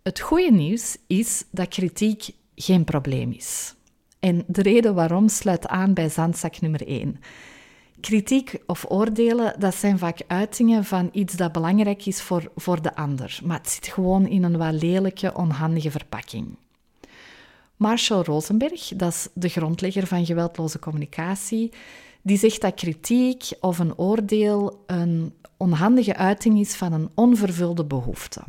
Het 0.05 0.21
goede 0.21 0.51
nieuws 0.51 0.97
is 1.07 1.45
dat 1.51 1.69
kritiek 1.69 2.31
geen 2.55 2.85
probleem 2.85 3.33
is. 3.33 3.75
En 4.21 4.45
de 4.47 4.63
reden 4.63 4.95
waarom 4.95 5.29
sluit 5.29 5.67
aan 5.67 5.95
bij 5.95 6.09
zandzak 6.09 6.61
nummer 6.61 6.87
1. 6.87 7.21
Kritiek 8.01 8.57
of 8.67 8.85
oordelen, 8.89 9.61
dat 9.61 9.75
zijn 9.75 9.99
vaak 9.99 10.21
uitingen 10.27 10.85
van 10.85 11.09
iets 11.13 11.35
dat 11.35 11.53
belangrijk 11.53 12.07
is 12.07 12.23
voor, 12.23 12.51
voor 12.57 12.83
de 12.83 12.97
ander, 12.97 13.41
maar 13.45 13.59
het 13.59 13.71
zit 13.71 13.87
gewoon 13.87 14.27
in 14.27 14.43
een 14.43 14.57
wat 14.57 14.83
lelijke, 14.83 15.35
onhandige 15.35 15.91
verpakking. 15.91 16.57
Marshall 17.77 18.23
Rosenberg, 18.23 18.89
dat 18.89 19.13
is 19.13 19.29
de 19.35 19.49
grondlegger 19.49 20.07
van 20.07 20.27
geweldloze 20.27 20.79
communicatie, 20.79 21.73
die 22.23 22.39
zegt 22.39 22.61
dat 22.61 22.75
kritiek 22.75 23.51
of 23.61 23.79
een 23.79 23.99
oordeel 23.99 24.83
een 24.87 25.35
onhandige 25.57 26.17
uiting 26.17 26.61
is 26.61 26.75
van 26.75 26.93
een 26.93 27.11
onvervulde 27.15 27.85
behoefte. 27.85 28.43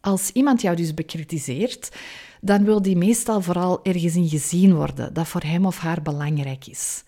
Als 0.00 0.30
iemand 0.30 0.60
jou 0.60 0.76
dus 0.76 0.94
bekritiseert, 0.94 1.96
dan 2.40 2.64
wil 2.64 2.82
die 2.82 2.96
meestal 2.96 3.40
vooral 3.40 3.84
ergens 3.84 4.16
in 4.16 4.28
gezien 4.28 4.74
worden 4.74 5.14
dat 5.14 5.28
voor 5.28 5.42
hem 5.42 5.66
of 5.66 5.78
haar 5.78 6.02
belangrijk 6.02 6.66
is. 6.66 7.04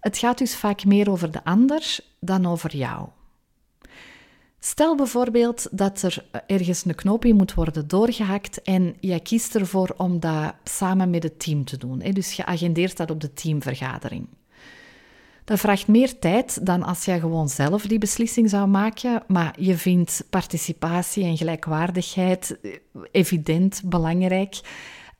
Het 0.00 0.18
gaat 0.18 0.38
dus 0.38 0.56
vaak 0.56 0.84
meer 0.84 1.10
over 1.10 1.30
de 1.30 1.44
ander 1.44 1.98
dan 2.20 2.46
over 2.46 2.76
jou. 2.76 3.08
Stel 4.58 4.96
bijvoorbeeld 4.96 5.68
dat 5.70 6.02
er 6.02 6.24
ergens 6.46 6.84
een 6.84 6.94
knoop 6.94 7.24
moet 7.24 7.54
worden 7.54 7.88
doorgehakt 7.88 8.62
en 8.62 8.96
jij 9.00 9.20
kiest 9.20 9.54
ervoor 9.54 9.94
om 9.96 10.20
dat 10.20 10.54
samen 10.64 11.10
met 11.10 11.22
het 11.22 11.40
team 11.40 11.64
te 11.64 11.76
doen. 11.76 11.98
Dus 11.98 12.32
je 12.32 12.46
agendeert 12.46 12.96
dat 12.96 13.10
op 13.10 13.20
de 13.20 13.32
teamvergadering. 13.32 14.28
Dat 15.50 15.60
vraagt 15.60 15.88
meer 15.88 16.18
tijd 16.18 16.66
dan 16.66 16.82
als 16.82 17.04
jij 17.04 17.20
gewoon 17.20 17.48
zelf 17.48 17.82
die 17.82 17.98
beslissing 17.98 18.50
zou 18.50 18.68
maken, 18.68 19.22
maar 19.26 19.54
je 19.58 19.76
vindt 19.76 20.24
participatie 20.30 21.24
en 21.24 21.36
gelijkwaardigheid 21.36 22.58
evident 23.10 23.82
belangrijk. 23.84 24.60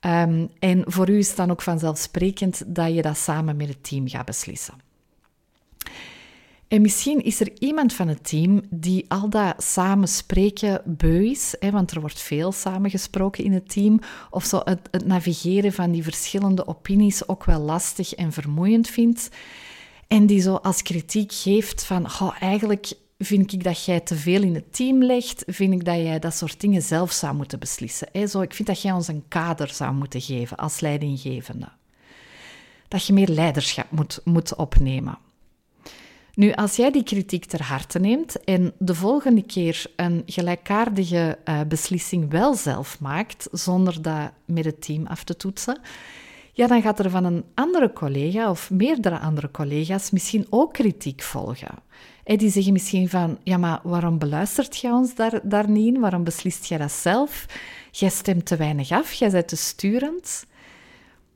Um, 0.00 0.50
en 0.58 0.82
voor 0.86 1.10
u 1.10 1.18
is 1.18 1.28
het 1.28 1.36
dan 1.36 1.50
ook 1.50 1.62
vanzelfsprekend 1.62 2.62
dat 2.66 2.94
je 2.94 3.02
dat 3.02 3.16
samen 3.16 3.56
met 3.56 3.68
het 3.68 3.84
team 3.84 4.08
gaat 4.08 4.24
beslissen. 4.24 4.74
En 6.68 6.80
misschien 6.82 7.24
is 7.24 7.40
er 7.40 7.50
iemand 7.58 7.92
van 7.92 8.08
het 8.08 8.28
team 8.28 8.62
die 8.70 9.04
al 9.08 9.28
dat 9.28 9.62
samen 9.62 10.08
spreken 10.08 10.82
beu 10.84 11.30
is, 11.30 11.54
hè, 11.60 11.70
want 11.70 11.90
er 11.90 12.00
wordt 12.00 12.20
veel 12.20 12.52
samengesproken 12.52 13.44
in 13.44 13.52
het 13.52 13.70
team, 13.70 14.00
of 14.30 14.44
zo 14.44 14.60
het 14.64 15.06
navigeren 15.06 15.72
van 15.72 15.90
die 15.90 16.02
verschillende 16.02 16.66
opinies 16.66 17.28
ook 17.28 17.44
wel 17.44 17.60
lastig 17.60 18.14
en 18.14 18.32
vermoeiend 18.32 18.88
vindt. 18.88 19.28
En 20.10 20.26
die 20.26 20.40
zo 20.40 20.54
als 20.54 20.82
kritiek 20.82 21.32
geeft 21.32 21.84
van, 21.84 22.04
oh, 22.06 22.36
eigenlijk 22.40 22.92
vind 23.18 23.52
ik 23.52 23.64
dat 23.64 23.84
jij 23.84 24.00
te 24.00 24.16
veel 24.16 24.42
in 24.42 24.54
het 24.54 24.74
team 24.74 25.04
legt, 25.04 25.42
vind 25.46 25.72
ik 25.72 25.84
dat 25.84 25.94
jij 25.94 26.18
dat 26.18 26.34
soort 26.34 26.60
dingen 26.60 26.82
zelf 26.82 27.12
zou 27.12 27.34
moeten 27.34 27.58
beslissen. 27.58 28.28
Zo, 28.28 28.40
ik 28.40 28.54
vind 28.54 28.68
dat 28.68 28.82
jij 28.82 28.92
ons 28.92 29.08
een 29.08 29.24
kader 29.28 29.68
zou 29.68 29.94
moeten 29.94 30.20
geven 30.20 30.56
als 30.56 30.80
leidinggevende. 30.80 31.68
Dat 32.88 33.06
je 33.06 33.12
meer 33.12 33.28
leiderschap 33.28 33.90
moet, 33.90 34.20
moet 34.24 34.54
opnemen. 34.54 35.18
Nu, 36.34 36.52
als 36.52 36.76
jij 36.76 36.90
die 36.90 37.02
kritiek 37.02 37.44
ter 37.44 37.62
harte 37.62 37.98
neemt 37.98 38.44
en 38.44 38.72
de 38.78 38.94
volgende 38.94 39.42
keer 39.42 39.84
een 39.96 40.22
gelijkaardige 40.26 41.38
uh, 41.44 41.60
beslissing 41.68 42.30
wel 42.30 42.54
zelf 42.54 43.00
maakt, 43.00 43.48
zonder 43.52 44.02
dat 44.02 44.30
met 44.44 44.64
het 44.64 44.82
team 44.82 45.06
af 45.06 45.24
te 45.24 45.36
toetsen, 45.36 45.80
ja, 46.60 46.66
dan 46.66 46.82
gaat 46.82 46.98
er 46.98 47.10
van 47.10 47.24
een 47.24 47.44
andere 47.54 47.92
collega 47.92 48.50
of 48.50 48.70
meerdere 48.70 49.18
andere 49.18 49.50
collega's 49.50 50.10
misschien 50.10 50.46
ook 50.50 50.72
kritiek 50.72 51.22
volgen. 51.22 51.74
En 52.24 52.36
die 52.36 52.50
zeggen 52.50 52.72
misschien 52.72 53.08
van, 53.08 53.38
ja, 53.44 53.56
maar 53.56 53.80
waarom 53.82 54.18
beluistert 54.18 54.76
jij 54.76 54.90
ons 54.90 55.14
daar, 55.14 55.40
daar 55.42 55.70
niet 55.70 55.94
in? 55.94 56.00
Waarom 56.00 56.24
beslist 56.24 56.64
jij 56.64 56.78
dat 56.78 56.92
zelf? 56.92 57.46
Jij 57.90 58.08
stemt 58.08 58.46
te 58.46 58.56
weinig 58.56 58.90
af, 58.90 59.12
jij 59.12 59.30
bent 59.30 59.48
te 59.48 59.56
sturend. 59.56 60.46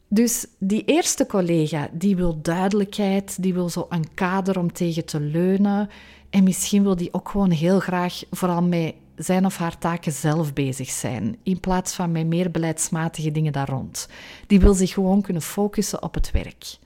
Dus 0.09 0.47
die 0.59 0.85
eerste 0.85 1.27
collega, 1.27 1.89
die 1.93 2.17
wil 2.17 2.39
duidelijkheid, 2.43 3.43
die 3.43 3.55
wil 3.55 3.69
zo 3.69 3.87
een 3.89 4.15
kader 4.15 4.59
om 4.59 4.73
tegen 4.73 5.05
te 5.05 5.21
leunen. 5.21 5.89
En 6.31 6.45
misschien 6.45 6.83
wil 6.83 6.97
die 6.97 7.13
ook 7.15 7.29
gewoon 7.29 7.51
heel 7.51 7.81
graag 7.81 8.23
vooral 8.31 8.63
met 8.63 8.95
zijn 9.17 9.45
of 9.45 9.57
haar 9.57 9.79
taken 9.79 10.13
zelf 10.13 10.53
bezig 10.53 10.91
zijn, 10.91 11.37
in 11.43 11.61
plaats 11.61 11.95
van 11.95 12.13
met 12.13 12.27
meer 12.27 12.51
beleidsmatige 12.51 13.33
dingen 13.33 13.53
daar 13.53 13.69
rond. 13.69 14.09
Die 14.47 14.61
wil 14.61 14.75
zich 14.75 14.93
gewoon 14.93 15.23
kunnen 15.23 15.43
focussen 15.43 16.03
op 16.03 16.15
het 16.15 16.31
werk. 16.31 16.79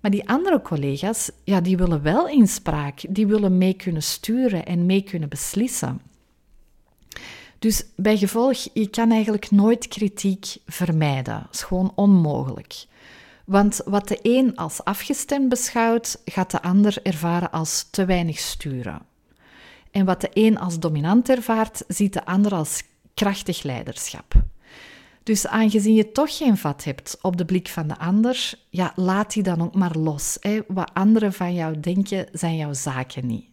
Maar 0.00 0.10
die 0.10 0.28
andere 0.28 0.62
collega's, 0.62 1.30
ja, 1.44 1.60
die 1.60 1.76
willen 1.76 2.02
wel 2.02 2.28
inspraak, 2.28 3.00
die 3.08 3.26
willen 3.26 3.58
mee 3.58 3.74
kunnen 3.74 4.02
sturen 4.02 4.66
en 4.66 4.86
mee 4.86 5.02
kunnen 5.02 5.28
beslissen. 5.28 6.00
Dus 7.58 7.84
bij 7.96 8.16
gevolg, 8.16 8.68
je 8.72 8.90
kan 8.90 9.10
eigenlijk 9.10 9.50
nooit 9.50 9.88
kritiek 9.88 10.56
vermijden. 10.66 11.40
Dat 11.42 11.54
is 11.54 11.62
gewoon 11.62 11.92
onmogelijk. 11.94 12.84
Want 13.44 13.80
wat 13.84 14.08
de 14.08 14.18
een 14.22 14.56
als 14.56 14.84
afgestemd 14.84 15.48
beschouwt, 15.48 16.20
gaat 16.24 16.50
de 16.50 16.62
ander 16.62 16.98
ervaren 17.02 17.50
als 17.50 17.86
te 17.90 18.04
weinig 18.04 18.38
sturen. 18.38 19.02
En 19.90 20.04
wat 20.04 20.20
de 20.20 20.30
een 20.32 20.58
als 20.58 20.78
dominant 20.78 21.28
ervaart, 21.28 21.84
ziet 21.88 22.12
de 22.12 22.24
ander 22.24 22.54
als 22.54 22.82
krachtig 23.14 23.62
leiderschap. 23.62 24.34
Dus 25.22 25.46
aangezien 25.46 25.94
je 25.94 26.12
toch 26.12 26.36
geen 26.36 26.56
vat 26.56 26.84
hebt 26.84 27.18
op 27.22 27.36
de 27.36 27.44
blik 27.44 27.68
van 27.68 27.88
de 27.88 27.98
ander, 27.98 28.52
ja, 28.70 28.92
laat 28.96 29.32
die 29.32 29.42
dan 29.42 29.62
ook 29.62 29.74
maar 29.74 29.96
los. 29.96 30.36
Hè. 30.40 30.60
Wat 30.68 30.90
anderen 30.94 31.32
van 31.32 31.54
jou 31.54 31.80
denken, 31.80 32.28
zijn 32.32 32.56
jouw 32.56 32.72
zaken 32.72 33.26
niet. 33.26 33.44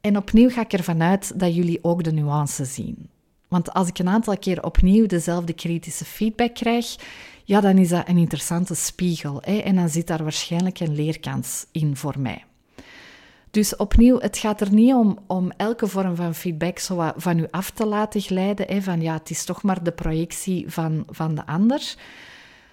En 0.00 0.16
opnieuw 0.16 0.50
ga 0.50 0.60
ik 0.60 0.72
ervan 0.72 1.02
uit 1.02 1.40
dat 1.40 1.54
jullie 1.54 1.78
ook 1.84 2.04
de 2.04 2.12
nuance 2.12 2.64
zien. 2.64 3.08
Want 3.48 3.72
als 3.72 3.88
ik 3.88 3.98
een 3.98 4.08
aantal 4.08 4.38
keer 4.38 4.64
opnieuw 4.64 5.06
dezelfde 5.06 5.52
kritische 5.52 6.04
feedback 6.04 6.54
krijg, 6.54 6.96
ja, 7.44 7.60
dan 7.60 7.78
is 7.78 7.88
dat 7.88 8.08
een 8.08 8.16
interessante 8.16 8.74
spiegel. 8.74 9.38
Hè? 9.40 9.56
En 9.58 9.74
dan 9.74 9.88
zit 9.88 10.06
daar 10.06 10.22
waarschijnlijk 10.22 10.80
een 10.80 10.94
leerkans 10.94 11.66
in 11.72 11.96
voor 11.96 12.18
mij. 12.18 12.44
Dus 13.52 13.76
opnieuw, 13.76 14.20
het 14.20 14.38
gaat 14.38 14.60
er 14.60 14.72
niet 14.72 14.94
om, 14.94 15.18
om 15.26 15.50
elke 15.56 15.86
vorm 15.86 16.16
van 16.16 16.34
feedback 16.34 16.78
zo 16.78 17.12
van 17.16 17.38
u 17.38 17.46
af 17.50 17.70
te 17.70 17.86
laten 17.86 18.20
glijden. 18.20 18.66
Hè, 18.66 18.82
van 18.82 19.00
ja, 19.00 19.14
het 19.14 19.30
is 19.30 19.44
toch 19.44 19.62
maar 19.62 19.84
de 19.84 19.92
projectie 19.92 20.70
van, 20.70 21.04
van 21.10 21.34
de 21.34 21.46
ander. 21.46 21.94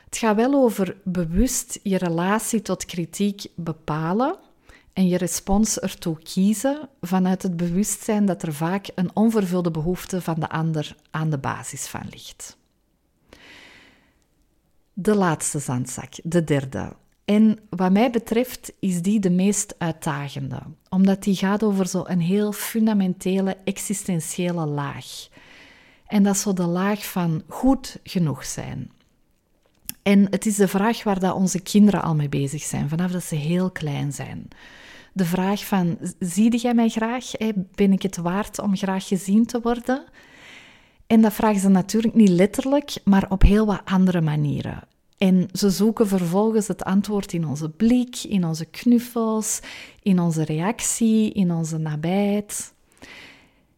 Het 0.06 0.18
gaat 0.18 0.36
wel 0.36 0.54
over 0.54 0.98
bewust 1.04 1.80
je 1.84 1.98
relatie 1.98 2.62
tot 2.62 2.86
kritiek 2.86 3.46
bepalen 3.56 4.38
en 4.94 5.08
je 5.08 5.18
respons 5.18 5.80
ertoe 5.80 6.20
kiezen 6.20 6.90
vanuit 7.02 7.44
het 7.44 7.58
bewustzijn 7.58 8.26
dat 8.26 8.42
er 8.42 8.54
vaak 8.54 8.88
een 8.96 9.16
onvervulde 9.16 9.72
behoefte 9.72 10.22
van 10.22 10.36
de 10.40 10.50
ander 10.50 10.96
aan 11.12 11.30
de 11.30 11.38
basis 11.38 11.88
van 11.88 12.04
ligt. 12.10 12.58
De 14.94 15.16
laatste 15.16 15.60
zandzak, 15.60 16.14
de 16.24 16.44
derde. 16.44 16.96
En 17.30 17.60
wat 17.70 17.92
mij 17.92 18.12
betreft 18.12 18.74
is 18.80 19.02
die 19.02 19.20
de 19.20 19.30
meest 19.30 19.76
uitdagende, 19.78 20.60
omdat 20.90 21.24
die 21.24 21.36
gaat 21.36 21.64
over 21.64 21.88
zo'n 21.88 22.20
heel 22.20 22.52
fundamentele, 22.52 23.58
existentiële 23.64 24.66
laag. 24.66 25.28
En 26.08 26.24
dat 26.24 26.36
is 26.36 26.42
zo 26.42 26.54
de 26.54 26.66
laag 26.66 27.06
van 27.06 27.44
goed 27.48 28.00
genoeg 28.04 28.46
zijn. 28.46 28.92
En 30.04 30.28
het 30.30 30.46
is 30.46 30.56
de 30.56 30.68
vraag 30.68 31.04
waar 31.04 31.20
dat 31.20 31.36
onze 31.36 31.60
kinderen 31.60 32.02
al 32.02 32.16
mee 32.16 32.30
bezig 32.30 32.62
zijn, 32.62 32.90
vanaf 32.90 33.12
dat 33.12 33.24
ze 33.24 33.36
heel 33.36 33.72
klein 33.72 34.14
zijn. 34.14 34.48
De 35.14 35.26
vraag 35.26 35.66
van, 35.66 35.98
zie 36.20 36.58
jij 36.58 36.74
mij 36.74 36.90
graag? 36.90 37.32
Ben 37.76 37.92
ik 37.92 38.02
het 38.02 38.18
waard 38.18 38.60
om 38.60 38.78
graag 38.78 39.08
gezien 39.08 39.46
te 39.46 39.60
worden? 39.62 40.04
En 41.08 41.22
dat 41.22 41.34
vragen 41.34 41.62
ze 41.62 41.70
natuurlijk 41.70 42.16
niet 42.16 42.30
letterlijk, 42.30 42.98
maar 43.04 43.26
op 43.30 43.42
heel 43.42 43.66
wat 43.66 43.82
andere 43.86 44.22
manieren. 44.22 44.88
En 45.20 45.50
ze 45.54 45.70
zoeken 45.70 46.08
vervolgens 46.08 46.68
het 46.68 46.84
antwoord 46.84 47.34
in 47.34 47.48
onze 47.48 47.70
blik, 47.70 48.24
in 48.24 48.46
onze 48.46 48.66
knuffels, 48.66 49.60
in 50.02 50.20
onze 50.20 50.44
reactie, 50.44 51.32
in 51.32 51.52
onze 51.52 51.78
nabijheid. 51.78 52.74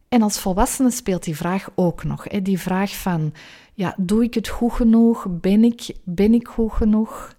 En 0.08 0.22
als 0.22 0.40
volwassene 0.40 0.90
speelt 0.90 1.24
die 1.24 1.36
vraag 1.36 1.68
ook 1.74 2.04
nog. 2.04 2.24
Hè? 2.24 2.42
Die 2.42 2.58
vraag 2.58 2.96
van, 2.96 3.32
ja, 3.74 3.94
doe 3.98 4.22
ik 4.22 4.34
het 4.34 4.48
goed 4.48 4.72
genoeg? 4.72 5.26
Ben 5.30 5.64
ik, 5.64 5.96
ben 6.04 6.34
ik 6.34 6.48
goed 6.48 6.72
genoeg? 6.72 7.36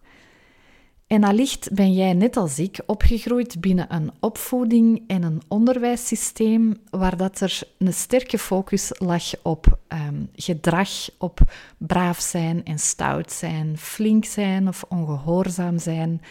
En 1.13 1.23
allicht 1.23 1.73
ben 1.73 1.93
jij 1.93 2.13
net 2.13 2.37
als 2.37 2.59
ik 2.59 2.79
opgegroeid 2.85 3.61
binnen 3.61 3.93
een 3.93 4.11
opvoeding 4.19 5.03
en 5.07 5.23
een 5.23 5.41
onderwijssysteem 5.47 6.77
waar 6.89 7.17
dat 7.17 7.39
er 7.39 7.61
een 7.77 7.93
sterke 7.93 8.37
focus 8.37 8.91
lag 8.97 9.23
op 9.41 9.77
ehm, 9.87 10.23
gedrag, 10.35 10.89
op 11.17 11.39
braaf 11.77 12.19
zijn 12.19 12.65
en 12.65 12.79
stout 12.79 13.31
zijn, 13.31 13.77
flink 13.77 14.25
zijn 14.25 14.67
of 14.67 14.85
ongehoorzaam 14.89 15.79
zijn. 15.79 16.21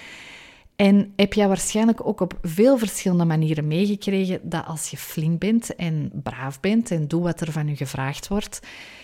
En 0.83 1.13
heb 1.17 1.33
jij 1.33 1.49
waarschijnlijk 1.49 2.07
ook 2.07 2.21
op 2.21 2.39
veel 2.43 2.79
verschillende 2.79 3.25
manieren 3.25 3.67
meegekregen 3.67 4.41
dat 4.43 4.67
als 4.67 4.89
je 4.89 4.97
flink 4.97 5.39
bent 5.39 5.75
en 5.77 6.11
braaf 6.23 6.61
bent 6.61 6.91
en 6.91 7.09
doe 7.09 7.23
wat 7.23 7.41
er 7.41 7.53
van 7.53 7.69
je 7.69 7.77
gevraagd 7.77 8.29
wordt, 8.29 8.61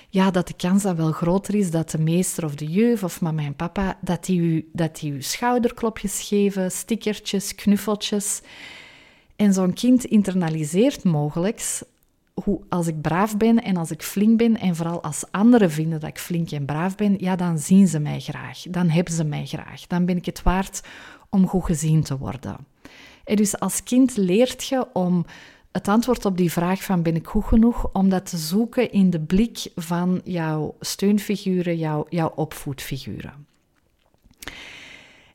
ja, 0.09 0.31
dat 0.31 0.47
de 0.47 0.55
kans 0.57 0.83
dan 0.83 0.97
wel 0.97 1.13
groter 1.13 1.55
is 1.55 1.71
dat 1.71 1.91
de 1.91 1.99
meester 1.99 2.45
of 2.45 2.55
de 2.55 2.67
juf 2.67 3.03
of 3.03 3.21
mama 3.21 3.43
en 3.43 3.55
papa, 3.55 3.99
dat 4.01 4.25
die 4.25 4.41
u, 4.41 4.69
dat 4.73 5.01
die 5.01 5.13
u 5.13 5.23
schouderklopjes 5.23 6.23
geven, 6.23 6.71
stickertjes, 6.71 7.55
knuffeltjes. 7.55 8.41
En 9.37 9.53
zo'n 9.53 9.73
kind 9.73 10.05
internaliseert 10.05 11.05
mogelijk 11.05 11.61
hoe 12.45 12.61
als 12.69 12.87
ik 12.87 13.01
braaf 13.01 13.37
ben 13.37 13.63
en 13.63 13.77
als 13.77 13.91
ik 13.91 14.03
flink 14.03 14.39
ben, 14.39 14.61
en 14.61 14.77
vooral 14.77 15.03
als 15.03 15.25
anderen 15.31 15.71
vinden 15.71 16.01
dat 16.01 16.09
ik 16.09 16.19
flink 16.19 16.51
en 16.51 16.65
braaf 16.65 16.97
ben, 16.97 17.15
ja, 17.19 17.37
dan 17.37 17.59
zien 17.59 17.89
ze 17.89 17.99
mij 17.99 18.21
graag. 18.21 18.63
Dan 18.69 18.89
hebben 18.89 19.13
ze 19.13 19.25
mij 19.25 19.47
graag. 19.47 19.87
Dan 19.87 20.05
ben 20.05 20.17
ik 20.17 20.27
het 20.27 20.43
waard 20.43 20.81
om 21.31 21.47
goed 21.47 21.65
gezien 21.65 22.03
te 22.03 22.19
worden. 22.19 22.57
En 23.25 23.37
dus 23.37 23.61
als 23.61 23.83
kind 23.83 24.17
leert 24.17 24.65
je 24.65 24.87
om 24.93 25.25
het 25.73 25.89
antwoord 25.89 26.25
op 26.25 26.37
die 26.37 26.53
vraag 26.53 26.83
van 26.83 27.03
ben 27.03 27.17
ik 27.17 27.27
goed 27.27 27.45
genoeg, 27.45 27.93
om 27.93 28.09
dat 28.09 28.27
te 28.27 28.37
zoeken 28.37 28.93
in 28.93 29.11
de 29.11 29.21
blik 29.21 29.71
van 29.75 30.21
jouw 30.25 30.75
steunfiguren, 30.81 31.77
jouw, 31.77 32.07
jouw 32.09 32.33
opvoedfiguren. 32.35 33.47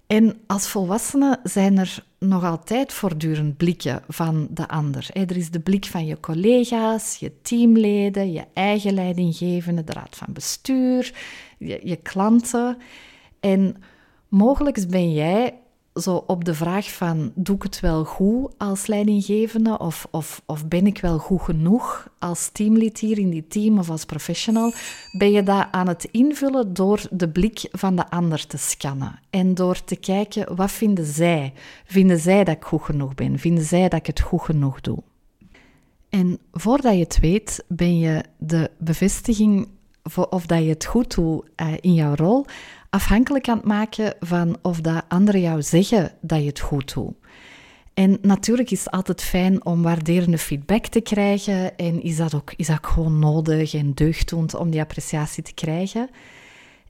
En 0.08 0.42
als 0.48 0.68
volwassene 0.68 1.40
zijn 1.44 1.78
er 1.78 2.04
nog 2.20 2.44
altijd 2.44 2.94
voortdurend 2.94 3.58
blikken 3.58 4.04
van 4.08 4.48
de 4.50 4.68
ander. 4.68 5.10
Er 5.14 5.38
is 5.38 5.52
de 5.52 5.60
blik 5.60 5.86
van 5.86 6.06
je 6.06 6.20
collega's, 6.20 7.16
je 7.16 7.32
teamleden, 7.42 8.32
je 8.32 8.46
eigen 8.54 8.94
leidinggevende, 8.94 9.84
de 9.84 9.94
raad 9.94 10.16
van 10.16 10.34
bestuur, 10.34 11.14
je, 11.58 11.80
je 11.84 11.96
klanten. 11.96 12.78
En 13.40 13.76
mogelijk 14.28 14.88
ben 14.90 15.14
jij 15.14 15.54
zo 15.96 16.24
op 16.28 16.46
de 16.46 16.54
vraag 16.54 16.92
van 16.92 17.32
doe 17.36 17.56
ik 17.56 17.64
het 17.64 17.80
wel 17.80 18.06
goed 18.06 18.54
als 18.58 18.88
leidinggevende 18.88 19.78
of, 19.78 20.08
of, 20.12 20.42
of 20.46 20.68
ben 20.68 20.88
ik 20.88 21.00
wel 21.00 21.18
goed 21.18 21.42
genoeg 21.42 22.08
als 22.20 22.50
teamlid 22.50 23.00
hier 23.00 23.20
in 23.20 23.30
die 23.30 23.48
team 23.48 23.80
of 23.80 23.90
als 23.90 24.06
professional, 24.06 24.74
ben 25.12 25.32
je 25.32 25.44
dat 25.44 25.68
aan 25.72 25.88
het 25.88 26.04
invullen 26.04 26.74
door 26.74 27.02
de 27.12 27.30
blik 27.30 27.68
van 27.72 27.96
de 27.96 28.10
ander 28.10 28.48
te 28.48 28.58
scannen 28.58 29.20
en 29.30 29.54
door 29.54 29.84
te 29.84 29.96
kijken 29.96 30.56
wat 30.56 30.72
vinden 30.72 31.06
zij? 31.06 31.54
Vinden 31.86 32.20
zij 32.20 32.44
dat 32.44 32.56
ik 32.56 32.64
goed 32.64 32.84
genoeg 32.84 33.16
ben? 33.16 33.40
Vinden 33.40 33.64
zij 33.64 33.90
dat 33.90 34.00
ik 34.00 34.06
het 34.06 34.22
goed 34.22 34.42
genoeg 34.42 34.82
doe? 34.82 35.04
En 36.10 36.40
voordat 36.52 36.94
je 36.94 37.00
het 37.00 37.20
weet, 37.20 37.64
ben 37.68 38.00
je 38.00 38.24
de 38.38 38.72
bevestiging 38.78 39.68
of 40.30 40.46
dat 40.46 40.60
je 40.64 40.70
het 40.70 40.86
goed 40.86 41.16
doet 41.16 41.46
uh, 41.62 41.68
in 41.80 41.94
jouw 41.94 42.16
rol 42.16 42.46
afhankelijk 42.94 43.50
aan 43.50 43.58
het 43.58 43.66
maken 43.66 44.14
van 44.20 44.58
of 44.62 44.82
dat 44.82 45.04
anderen 45.08 45.42
jou 45.42 45.62
zeggen 45.62 46.12
dat 46.22 46.40
je 46.40 46.46
het 46.46 46.60
goed 46.60 46.94
doet. 46.94 47.14
En 47.94 48.18
natuurlijk 48.22 48.72
is 48.72 48.84
het 48.84 48.94
altijd 48.94 49.22
fijn 49.22 49.66
om 49.66 49.82
waarderende 49.82 50.38
feedback 50.38 50.86
te 50.86 51.02
krijgen 51.02 51.78
en 51.78 52.04
is 52.04 52.18
dat 52.18 52.34
ook, 52.34 52.54
is 52.56 52.68
dat 52.68 52.80
gewoon 52.82 53.20
nodig 53.20 53.74
en 53.74 53.94
deugddoend 53.94 54.56
om 54.56 54.70
die 54.70 54.82
appreciatie 54.82 55.44
te 55.44 55.54
krijgen. 55.54 56.10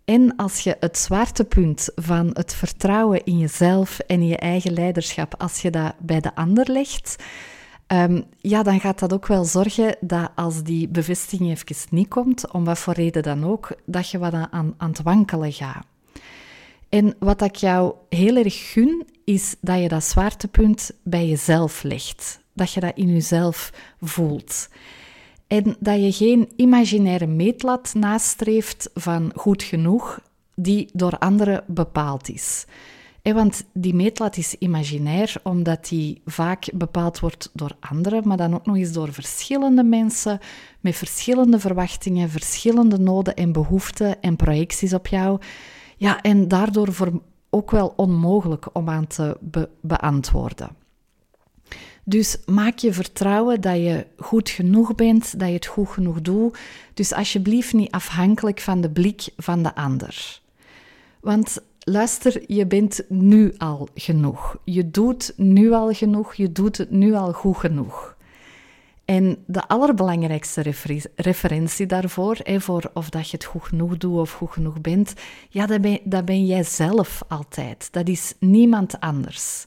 En 0.06 0.36
als 0.36 0.60
je 0.60 0.78
het 0.80 0.98
zwaartepunt 0.98 1.90
van 1.96 2.30
het 2.34 2.56
vertrouwen 2.56 3.24
in 3.24 3.38
jezelf 3.38 4.00
en 4.00 4.20
in 4.20 4.28
je 4.28 4.38
eigen 4.38 4.74
leiderschap, 4.74 5.36
als 5.38 5.62
je 5.62 5.70
dat 5.70 5.94
bij 6.00 6.20
de 6.20 6.36
ander 6.36 6.72
legt, 6.72 7.16
Ehm, 7.88 8.22
ja, 8.38 8.64
dan 8.64 8.80
gaat 8.80 9.00
dat 9.00 9.14
ook 9.14 9.28
wel 9.28 9.46
zorgen 9.46 9.96
dat 10.00 10.32
als 10.36 10.64
die 10.64 10.88
bevestiging 10.88 11.50
even 11.50 11.76
niet 11.90 12.08
komt, 12.08 12.52
om 12.52 12.66
wat 12.66 12.80
voor 12.80 12.94
reden 12.94 13.24
dan 13.24 13.46
ook, 13.46 13.76
dat 13.86 14.10
je 14.10 14.18
wat 14.18 14.34
aan, 14.34 14.74
aan 14.78 14.90
het 14.90 15.02
wankelen 15.02 15.52
gaat. 15.52 15.86
En 16.94 17.16
wat 17.20 17.42
ik 17.42 17.56
jou 17.56 17.94
heel 18.10 18.36
erg 18.36 18.72
gun, 18.72 19.06
is 19.26 19.56
dat 19.62 19.82
je 19.82 19.88
dat 19.88 20.04
zwaartepunt 20.04 20.92
bij 21.04 21.28
jezelf 21.28 21.84
legt. 21.84 22.40
Dat 22.54 22.74
je 22.74 22.80
dat 22.80 22.98
in 22.98 23.14
jezelf 23.14 23.72
voelt. 24.02 24.70
En 25.48 25.76
dat 25.80 26.02
je 26.02 26.12
geen 26.12 26.52
imaginaire 26.56 27.28
meetlat 27.28 27.94
nastreeft 27.94 28.90
van 28.94 29.32
goed 29.36 29.64
genoeg, 29.64 30.20
die 30.56 30.90
door 30.94 31.18
anderen 31.18 31.64
bepaald 31.68 32.30
is 32.30 32.66
want 33.32 33.66
die 33.74 33.94
meetlat 33.94 34.38
is 34.38 34.56
imaginair, 34.60 35.36
omdat 35.44 35.88
die 35.88 36.22
vaak 36.26 36.70
bepaald 36.74 37.20
wordt 37.20 37.50
door 37.54 37.72
anderen, 37.80 38.28
maar 38.28 38.38
dan 38.38 38.54
ook 38.54 38.66
nog 38.66 38.76
eens 38.76 38.92
door 38.92 39.14
verschillende 39.14 39.84
mensen 39.84 40.40
met 40.80 40.96
verschillende 40.96 41.60
verwachtingen, 41.60 42.30
verschillende 42.30 43.00
noden 43.00 43.36
en 43.36 43.52
behoeften 43.52 44.22
en 44.22 44.36
projecties 44.36 44.94
op 44.94 45.08
jou. 45.08 45.40
Ja, 45.98 46.22
en 46.22 46.48
daardoor 46.48 46.94
voor 46.94 47.22
ook 47.50 47.72
wel 47.72 47.94
onmogelijk 47.96 48.68
om 48.74 48.90
aan 48.90 49.08
te 49.08 49.38
beantwoorden. 49.82 50.70
Dus 52.06 52.38
maak 52.46 52.78
je 52.78 52.94
vertrouwen 52.94 53.62
dat 53.62 53.76
je 53.76 54.06
goed 54.18 54.50
genoeg 54.50 54.96
bent, 54.96 55.40
dat 55.40 55.48
je 55.48 55.54
het 55.54 55.66
goed 55.66 55.90
genoeg 55.90 56.22
doet. 56.22 56.58
Dus 56.94 57.14
alsjeblieft 57.14 57.74
niet 57.74 57.92
afhankelijk 57.92 58.60
van 58.60 58.82
de 58.82 58.90
blik 58.90 59.28
van 59.38 59.64
de 59.64 59.76
ander. 59.76 60.42
Want 61.22 61.58
luister, 61.80 62.44
je 62.48 62.68
bent 62.68 63.04
nu 63.10 63.54
al 63.58 63.88
genoeg. 63.96 64.58
Je 64.64 64.92
doet 64.92 65.34
nu 65.38 65.72
al 65.72 65.94
genoeg, 65.94 66.34
je 66.34 66.52
doet 66.52 66.78
het 66.78 66.92
nu 66.92 67.14
al 67.14 67.34
goed 67.34 67.58
genoeg. 67.58 68.13
En 69.06 69.44
de 69.48 69.68
allerbelangrijkste 69.68 70.74
referentie 71.16 71.86
daarvoor, 71.86 72.38
voor 72.44 72.92
of 72.94 73.10
dat 73.10 73.30
je 73.30 73.38
het 73.38 73.46
goed 73.46 73.64
genoeg 73.64 73.98
doet 73.98 74.20
of 74.20 74.32
goed 74.32 74.52
genoeg 74.52 74.82
bent, 74.82 75.14
ja, 75.50 75.66
dat 75.66 75.82
ben, 75.82 76.00
dat 76.04 76.26
ben 76.26 76.46
jij 76.46 76.64
zelf 76.64 77.24
altijd. 77.28 77.88
Dat 77.92 78.08
is 78.08 78.34
niemand 78.40 79.00
anders. 79.00 79.66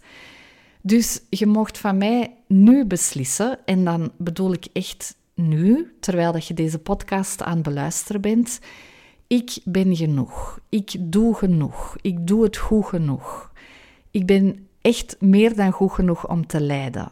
Dus 0.81 1.21
je 1.31 1.47
mocht 1.47 1.79
van 1.79 1.99
mij 1.99 2.35
nu 2.47 2.85
beslissen, 2.85 3.59
en 3.65 3.85
dan 3.85 4.13
bedoel 4.17 4.53
ik 4.53 4.67
echt 4.73 5.17
nu, 5.35 5.95
terwijl 6.01 6.33
dat 6.33 6.47
je 6.47 6.55
deze 6.55 6.79
podcast 6.79 7.43
aan 7.43 7.55
het 7.55 7.63
beluisteren 7.63 8.21
bent. 8.21 8.61
Ik 9.27 9.59
ben 9.65 9.97
genoeg. 9.97 10.61
Ik 10.69 10.97
doe 10.99 11.35
genoeg. 11.35 11.97
Ik 12.01 12.27
doe 12.27 12.43
het 12.43 12.57
goed 12.57 12.87
genoeg. 12.87 13.53
Ik 14.11 14.27
ben 14.27 14.69
echt 14.81 15.17
meer 15.21 15.57
dan 15.57 15.73
goed 15.73 15.93
genoeg 15.93 16.29
om 16.29 16.47
te 16.47 16.61
lijden. 16.61 17.09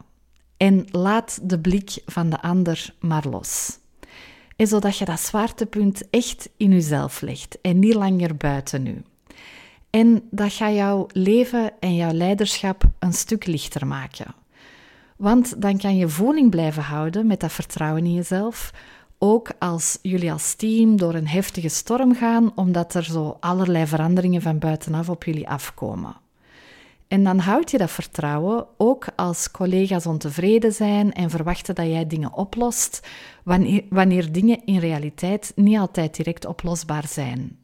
En 0.57 0.87
laat 0.91 1.39
de 1.43 1.61
blik 1.61 2.03
van 2.07 2.31
de 2.31 2.43
ander 2.43 2.95
maar 3.01 3.29
los. 3.29 3.79
En 4.57 4.67
zodat 4.67 4.99
je 4.99 5.05
dat 5.05 5.21
zwaartepunt 5.21 6.11
echt 6.11 6.49
in 6.57 6.71
jezelf 6.71 7.21
legt 7.21 7.59
en 7.61 7.79
niet 7.79 7.95
langer 7.95 8.37
buiten 8.37 8.87
u. 8.87 9.03
En 9.91 10.23
dat 10.31 10.53
gaat 10.53 10.75
jouw 10.75 11.07
leven 11.13 11.73
en 11.81 11.95
jouw 11.95 12.13
leiderschap 12.13 12.85
een 12.99 13.13
stuk 13.13 13.47
lichter 13.47 13.87
maken. 13.87 14.35
Want 15.17 15.63
dan 15.63 15.79
kan 15.79 15.97
je 15.97 16.09
voeling 16.09 16.51
blijven 16.51 16.83
houden 16.83 17.27
met 17.27 17.41
dat 17.41 17.53
vertrouwen 17.53 18.05
in 18.05 18.15
jezelf, 18.15 18.73
ook 19.19 19.51
als 19.59 19.99
jullie 20.03 20.33
als 20.33 20.55
team 20.55 20.97
door 20.97 21.15
een 21.15 21.29
heftige 21.29 21.69
storm 21.69 22.15
gaan, 22.15 22.53
omdat 22.55 22.95
er 22.95 23.05
zo 23.05 23.37
allerlei 23.41 23.87
veranderingen 23.87 24.43
van 24.43 24.59
buitenaf 24.59 25.09
op 25.09 25.25
jullie 25.25 25.49
afkomen. 25.49 26.17
En 27.09 27.25
dan 27.25 27.39
houd 27.39 27.71
je 27.71 27.79
dat 27.79 27.91
vertrouwen 27.91 28.67
ook 28.77 29.07
als 29.17 29.51
collega's 29.51 30.07
ontevreden 30.07 30.73
zijn 30.73 31.13
en 31.13 31.31
verwachten 31.31 31.75
dat 31.75 31.87
jij 31.87 32.07
dingen 32.07 32.33
oplost, 32.33 33.09
wanneer, 33.45 33.85
wanneer 33.89 34.33
dingen 34.33 34.65
in 34.65 34.79
realiteit 34.79 35.53
niet 35.57 35.79
altijd 35.79 36.17
direct 36.17 36.47
oplosbaar 36.47 37.07
zijn. 37.07 37.59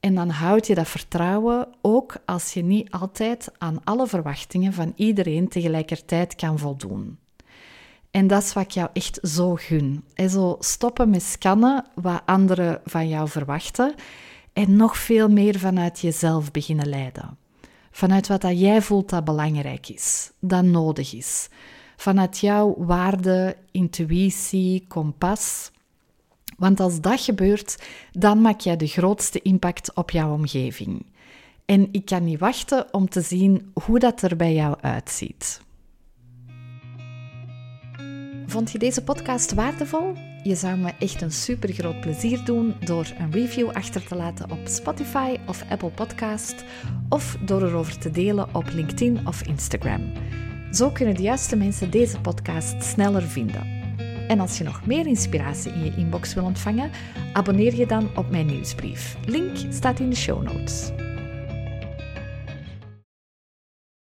En 0.00 0.14
dan 0.14 0.28
houd 0.28 0.66
je 0.66 0.74
dat 0.74 0.88
vertrouwen 0.88 1.68
ook 1.80 2.16
als 2.26 2.52
je 2.52 2.62
niet 2.62 2.90
altijd 2.90 3.48
aan 3.58 3.80
alle 3.84 4.06
verwachtingen 4.06 4.72
van 4.72 4.92
iedereen 4.96 5.48
tegelijkertijd 5.48 6.34
kan 6.34 6.58
voldoen. 6.58 7.18
En 8.10 8.26
dat 8.26 8.42
is 8.42 8.52
wat 8.52 8.64
ik 8.64 8.70
jou 8.70 8.88
echt 8.92 9.18
zo 9.22 9.54
gun. 9.54 10.04
En 10.14 10.30
zo 10.30 10.56
stoppen 10.58 11.10
met 11.10 11.22
scannen 11.22 11.84
wat 11.94 12.22
anderen 12.24 12.80
van 12.84 13.08
jou 13.08 13.28
verwachten 13.28 13.94
en 14.52 14.76
nog 14.76 14.96
veel 14.96 15.28
meer 15.28 15.58
vanuit 15.58 16.00
jezelf 16.00 16.50
beginnen 16.50 16.88
leiden. 16.88 17.36
Vanuit 17.94 18.28
wat 18.28 18.40
dat 18.40 18.60
jij 18.60 18.82
voelt 18.82 19.10
dat 19.10 19.24
belangrijk 19.24 19.88
is, 19.88 20.30
dat 20.40 20.64
nodig 20.64 21.14
is. 21.14 21.48
Vanuit 21.96 22.38
jouw 22.38 22.74
waarde, 22.78 23.56
intuïtie, 23.70 24.84
kompas. 24.88 25.70
Want 26.56 26.80
als 26.80 27.00
dat 27.00 27.20
gebeurt, 27.20 27.82
dan 28.12 28.40
maak 28.40 28.60
jij 28.60 28.76
de 28.76 28.86
grootste 28.86 29.42
impact 29.42 29.94
op 29.94 30.10
jouw 30.10 30.32
omgeving. 30.32 31.06
En 31.64 31.88
ik 31.92 32.04
kan 32.04 32.24
niet 32.24 32.38
wachten 32.38 32.94
om 32.94 33.08
te 33.08 33.20
zien 33.20 33.72
hoe 33.84 33.98
dat 33.98 34.22
er 34.22 34.36
bij 34.36 34.54
jou 34.54 34.76
uitziet. 34.80 35.60
Vond 38.46 38.72
je 38.72 38.78
deze 38.78 39.02
podcast 39.02 39.54
waardevol? 39.54 40.33
Je 40.44 40.54
zou 40.54 40.76
me 40.76 40.92
echt 40.98 41.20
een 41.20 41.30
super 41.32 41.72
groot 41.72 42.00
plezier 42.00 42.44
doen 42.44 42.74
door 42.80 43.06
een 43.18 43.32
review 43.32 43.70
achter 43.70 44.06
te 44.06 44.14
laten 44.14 44.50
op 44.50 44.58
Spotify 44.64 45.36
of 45.46 45.64
Apple 45.68 45.90
Podcast 45.90 46.64
of 47.08 47.36
door 47.44 47.62
erover 47.62 47.98
te 47.98 48.10
delen 48.10 48.54
op 48.54 48.64
LinkedIn 48.72 49.26
of 49.26 49.46
Instagram. 49.46 50.12
Zo 50.70 50.90
kunnen 50.90 51.14
de 51.14 51.22
juiste 51.22 51.56
mensen 51.56 51.90
deze 51.90 52.20
podcast 52.20 52.82
sneller 52.82 53.22
vinden. 53.22 53.66
En 54.28 54.40
als 54.40 54.58
je 54.58 54.64
nog 54.64 54.86
meer 54.86 55.06
inspiratie 55.06 55.72
in 55.72 55.84
je 55.84 55.94
inbox 55.96 56.34
wil 56.34 56.44
ontvangen, 56.44 56.90
abonneer 57.32 57.74
je 57.74 57.86
dan 57.86 58.16
op 58.16 58.30
mijn 58.30 58.46
nieuwsbrief. 58.46 59.16
Link 59.26 59.56
staat 59.70 60.00
in 60.00 60.10
de 60.10 60.16
show 60.16 60.42
notes. 60.42 60.90